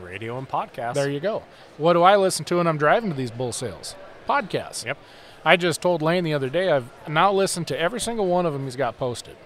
[0.00, 0.94] Radio and podcasts.
[0.94, 1.42] There you go.
[1.76, 3.96] What do I listen to when I'm driving to these bull sales?
[4.28, 4.84] Podcasts.
[4.84, 4.96] Yep.
[5.44, 8.52] I just told Lane the other day I've now listened to every single one of
[8.52, 9.36] them he's got posted.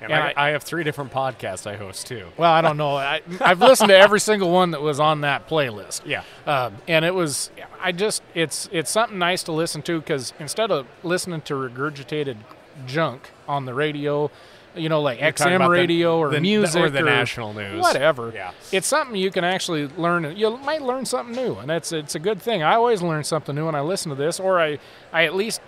[0.00, 2.26] And I, I- have three different podcasts I host too.
[2.36, 2.96] Well, I don't know.
[2.96, 6.02] I, I've listened to every single one that was on that playlist.
[6.04, 6.22] Yeah.
[6.46, 10.70] Um, and it was, I just, it's it's something nice to listen to because instead
[10.70, 12.36] of listening to regurgitated
[12.86, 14.30] junk on the radio,
[14.74, 17.80] you know, like about XM the- radio or the- music or the national news.
[17.82, 18.30] whatever.
[18.34, 18.52] Yeah.
[18.72, 20.36] it's something you can actually learn.
[20.36, 22.62] You might learn something new, and that's it's a good thing.
[22.62, 24.78] I always learn something new when I listen to this, or I
[25.12, 25.60] I at least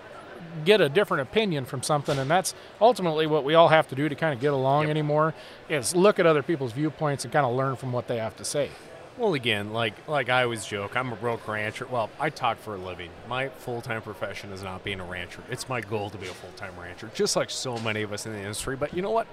[0.64, 4.08] get a different opinion from something and that's ultimately what we all have to do
[4.08, 5.34] to kind of get along anymore
[5.68, 8.44] is look at other people's viewpoints and kind of learn from what they have to
[8.44, 8.70] say
[9.18, 11.86] Well, again, like like I always joke, I'm a broke rancher.
[11.90, 13.10] Well, I talk for a living.
[13.28, 15.42] My full time profession is not being a rancher.
[15.50, 18.26] It's my goal to be a full time rancher, just like so many of us
[18.26, 18.76] in the industry.
[18.76, 19.26] But you know what?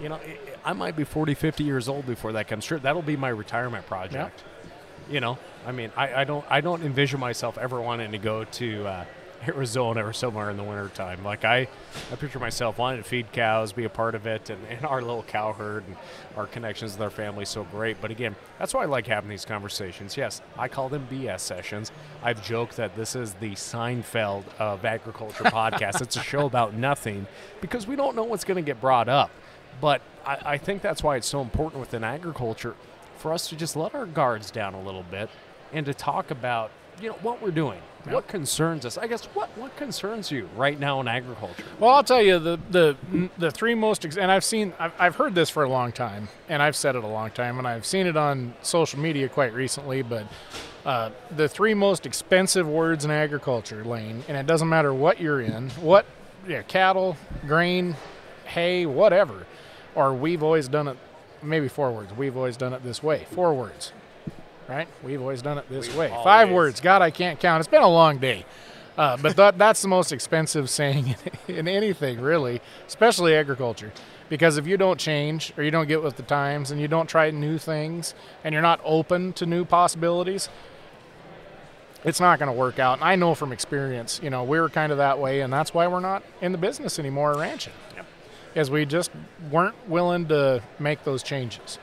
[0.00, 0.38] You know, I-
[0.70, 2.78] I might be 40, 50 years old before that comes true.
[2.78, 4.44] That'll be my retirement project.
[5.10, 8.44] You know, I mean, I, I don't I don't envision myself ever wanting to go
[8.44, 9.04] to uh,
[9.56, 11.22] Arizona or somewhere in the wintertime.
[11.24, 11.68] Like I,
[12.12, 15.00] I picture myself wanting to feed cows, be a part of it, and, and our
[15.00, 15.96] little cow herd and
[16.36, 18.00] our connections with our family so great.
[18.00, 20.16] But again, that's why I like having these conversations.
[20.16, 21.92] Yes, I call them BS sessions.
[22.22, 26.00] I've joked that this is the Seinfeld of agriculture podcast.
[26.00, 27.26] It's a show about nothing
[27.60, 29.30] because we don't know what's going to get brought up.
[29.80, 32.74] But I, I think that's why it's so important within agriculture
[33.18, 35.30] for us to just let our guards down a little bit
[35.72, 36.70] and to talk about
[37.00, 37.80] you know what we're doing
[38.10, 38.96] what concerns us?
[38.98, 41.64] I guess what what concerns you right now in agriculture?
[41.78, 42.96] Well i'll tell you the the
[43.38, 46.28] the three most ex- and i've seen I've, I've heard this for a long time
[46.48, 49.52] and i've said it a long time and i've seen it on social media quite
[49.52, 50.26] recently but
[50.84, 55.40] uh, the three most expensive words in agriculture lane and it doesn't matter what you're
[55.40, 56.06] in what
[56.46, 57.96] yeah, cattle grain
[58.44, 59.46] hay whatever
[59.94, 60.96] or we've always done it
[61.42, 63.92] maybe four words we've always done it this way four words
[64.68, 67.68] right we've always done it this We've way five words god i can't count it's
[67.68, 68.44] been a long day
[68.96, 71.16] uh, but that, that's the most expensive saying
[71.48, 73.92] in anything, really, especially agriculture.
[74.28, 77.08] Because if you don't change or you don't get with the times and you don't
[77.08, 80.48] try new things and you're not open to new possibilities,
[82.04, 82.98] it's not going to work out.
[82.98, 85.72] And I know from experience, you know, we were kind of that way, and that's
[85.72, 87.72] why we're not in the business anymore ranching.
[88.54, 89.10] As we just
[89.50, 91.78] weren't willing to make those changes.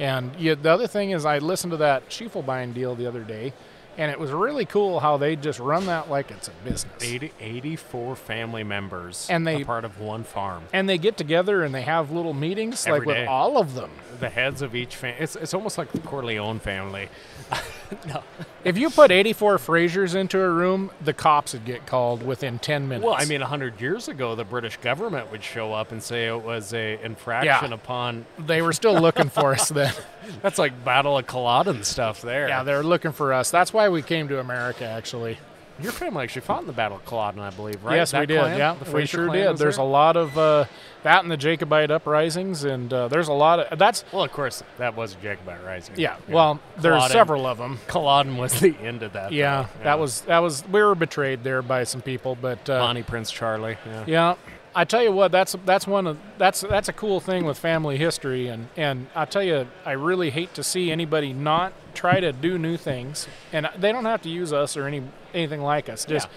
[0.00, 3.52] And yeah, the other thing is, I listened to that Schiefelbein deal the other day,
[3.98, 6.90] and it was really cool how they just run that like it's a business.
[7.02, 11.74] 80, 84 family members And they- part of one farm And they get together and
[11.74, 13.90] they have little meetings Every like with all of them.
[14.18, 17.08] the heads of each family it's, it's almost like the corleone family
[18.62, 22.88] If you put 84 Frasers into a room, the cops would get called within 10
[22.88, 23.04] minutes.
[23.06, 26.42] well i mean 100 years ago the british government would show up and say it
[26.42, 27.74] was a infraction Yeah.
[27.74, 29.94] upon they were still looking for us then.
[30.42, 33.50] that's like battle of culloden stuff there Yeah, they're looking for us.
[33.50, 35.38] That's why we came to America, actually.
[35.82, 38.26] Your family actually fought in the battle of culloden i believe right Yes, That we
[38.26, 38.40] did.
[38.40, 38.58] clan?
[38.58, 39.58] Yeah, The we sure clan did.
[39.58, 39.84] There's there?
[39.84, 40.64] a lot of uh,
[41.02, 44.04] that in the Jacobite uprisings, and uh, there's a lot of that's.
[44.12, 47.10] well of course that was a jacobite rising Yeah, well, there's Culloden.
[47.10, 47.78] several of them.
[47.86, 49.84] culloden was the end of that Yeah, though.
[49.84, 53.30] that was that was we were betrayed there by some people, but uh, bonnie prince
[53.30, 54.34] charlie yeah Yeah,
[54.74, 57.96] I tell you what, that's that's one of that's that's a cool thing with family
[57.96, 62.32] history, and and I tell you, I really hate to see anybody not try to
[62.32, 65.02] do new things, and they don't have to use us or any
[65.34, 66.04] anything like us.
[66.04, 66.28] Just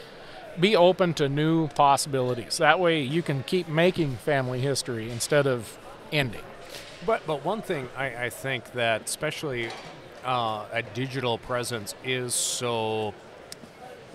[0.59, 2.57] be open to new possibilities.
[2.57, 5.77] That way, you can keep making family history instead of
[6.11, 6.43] ending.
[7.05, 9.69] But but one thing I, I think that especially
[10.25, 13.13] uh, a digital presence is so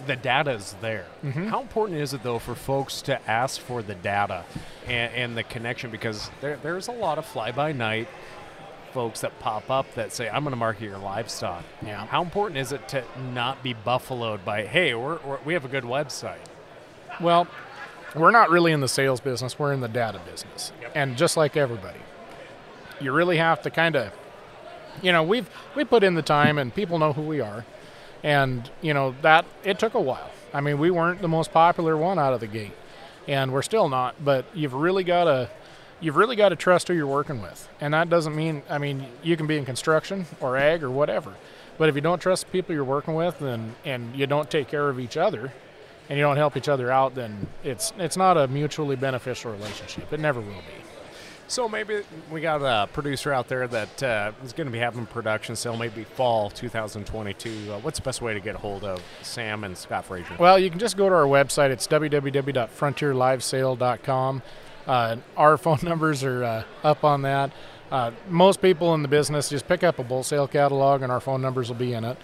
[0.06, 1.06] the data is there.
[1.24, 1.48] Mm-hmm.
[1.48, 4.44] How important is it though for folks to ask for the data
[4.86, 8.08] and, and the connection because there, there's a lot of fly by night
[8.92, 12.06] folks that pop up that say, "I'm going to market your livestock." Yeah.
[12.06, 15.68] How important is it to not be buffaloed by, "Hey, we're, we're, we have a
[15.68, 16.38] good website"?
[17.20, 17.46] Well,
[18.14, 20.72] we're not really in the sales business, we're in the data business.
[20.94, 22.00] And just like everybody,
[23.00, 24.12] you really have to kind of
[25.02, 27.64] you know, we've we put in the time and people know who we are.
[28.22, 30.30] And, you know, that it took a while.
[30.52, 32.72] I mean, we weren't the most popular one out of the gate.
[33.26, 35.50] And we're still not, but you've really got to
[36.00, 37.68] you've really got to trust who you're working with.
[37.80, 41.34] And that doesn't mean I mean, you can be in construction or ag or whatever.
[41.76, 44.68] But if you don't trust the people you're working with and and you don't take
[44.68, 45.52] care of each other,
[46.08, 50.12] and you don't help each other out, then it's it's not a mutually beneficial relationship.
[50.12, 50.97] It never will be.
[51.48, 55.06] So maybe we got a producer out there that uh, is going to be having
[55.06, 57.72] production sale maybe fall 2022.
[57.72, 60.36] Uh, what's the best way to get a hold of Sam and Scott Fraser?
[60.38, 61.70] Well, you can just go to our website.
[61.70, 64.42] It's www.frontierlivesale.com.
[64.86, 67.50] Uh, our phone numbers are uh, up on that.
[67.90, 71.20] Uh, most people in the business just pick up a bull sale catalog, and our
[71.20, 72.18] phone numbers will be in it.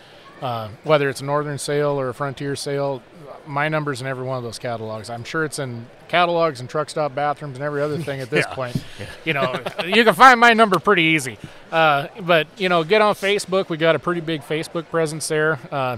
[0.45, 3.03] Uh, whether it's a northern sale or a frontier sale,
[3.47, 5.09] my number's in every one of those catalogs.
[5.09, 8.45] I'm sure it's in catalogs and truck stop bathrooms and every other thing at this
[8.51, 8.55] Yeah.
[8.55, 8.84] point.
[9.24, 11.38] You know, you can find my number pretty easy.
[11.72, 13.68] Uh, but you know, get on Facebook.
[13.70, 15.59] We got a pretty big Facebook presence there.
[15.72, 15.97] Uh,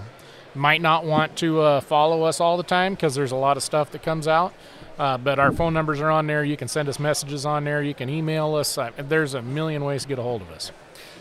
[0.55, 3.63] might not want to uh, follow us all the time because there's a lot of
[3.65, 4.55] stuff that comes out.
[4.99, 6.43] Uh, but our phone numbers are on there.
[6.45, 7.83] You can send us messages on there.
[7.83, 8.79] You can email us.
[8.97, 10.71] There's a million ways to get a hold of us.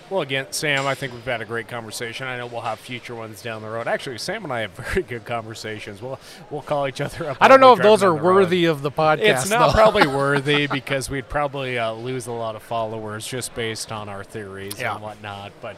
[0.09, 2.27] Well, again, Sam, I think we've had a great conversation.
[2.27, 3.87] I know we'll have future ones down the road.
[3.87, 5.99] Actually, Sam and I have very good conversations.
[6.01, 6.19] We'll
[6.51, 7.37] we'll call each other up.
[7.41, 8.23] I don't know if those are the road.
[8.35, 9.17] worthy of the podcast.
[9.19, 13.91] It's not probably worthy because we'd probably uh, lose a lot of followers just based
[13.91, 14.93] on our theories Yeah.
[14.93, 15.53] and whatnot.
[15.59, 15.75] But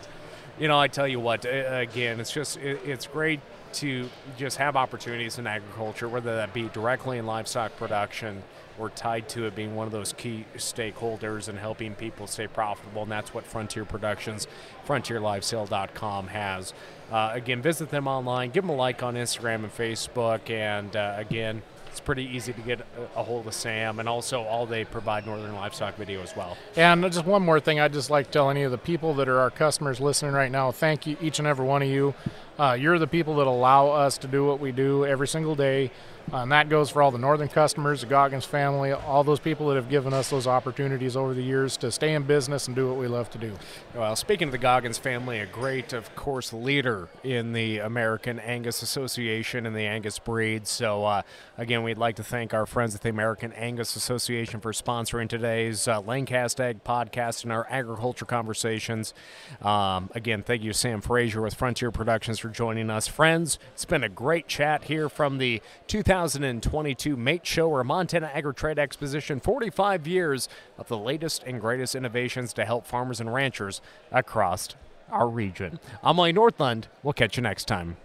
[0.59, 3.39] you know, I tell you what, again, it's just it, it's great
[3.73, 8.43] to just have opportunities in agriculture, whether that be directly in livestock production
[8.79, 13.03] or tied to it being one of those key stakeholders and helping people stay profitable.
[13.03, 14.47] And that's what Frontier Productions,
[14.87, 16.73] frontierlivesale.com has.
[17.11, 21.15] Uh, again, visit them online, give them a like on Instagram and Facebook, and uh,
[21.17, 21.61] again,
[21.97, 25.55] it's pretty easy to get a, hold of Sam, and also all they provide Northern
[25.55, 26.55] Livestock Video as well.
[26.75, 29.27] And just one more thing, I'd just like to tell any of the people that
[29.27, 32.13] are our customers listening right now, thank you, each and every one of you.
[32.59, 35.91] Uh, you're the people that allow us to do what we do every single day.
[36.31, 39.69] Uh, and that goes for all the northern customers, the Goggins family, all those people
[39.69, 42.85] that have given us those opportunities over the years to stay in business and do
[42.85, 43.53] what we love to do.
[43.95, 48.81] Well, speaking of the Goggins family, a great, of course, leader in the American Angus
[48.81, 50.67] Association and the Angus breed.
[50.67, 51.21] So, uh,
[51.57, 55.87] again, we'd like to thank our friends at the American Angus Association for sponsoring today's
[55.87, 59.13] uh, Lanecast Ag podcast and our agriculture conversations.
[59.61, 63.07] Um, again, thank you, Sam Fraser with Frontier Productions, for joining us.
[63.07, 68.53] Friends, it's been a great chat here from the 2022 Mate Show or Montana Agri
[68.53, 73.81] Trade Exposition 45 years of the latest and greatest innovations to help farmers and ranchers
[74.11, 74.69] across
[75.11, 75.79] our region.
[76.03, 76.85] I'm Lane Nordlund.
[77.03, 77.97] We'll catch you next time.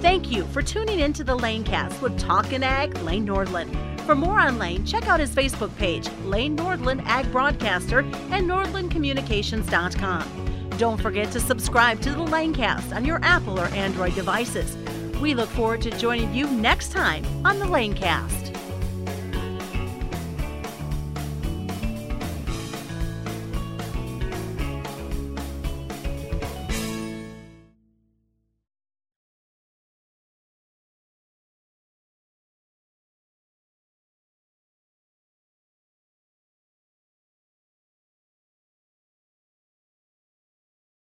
[0.00, 4.00] Thank you for tuning in to the Lanecast with Talkin' Ag Lane Nordlund.
[4.00, 10.51] For more on Lane, check out his Facebook page, Lane Nordlund Ag Broadcaster, and NordlundCommunications.com.
[10.78, 14.76] Don't forget to subscribe to the Lanecast on your Apple or Android devices.
[15.20, 18.61] We look forward to joining you next time on the Lanecast.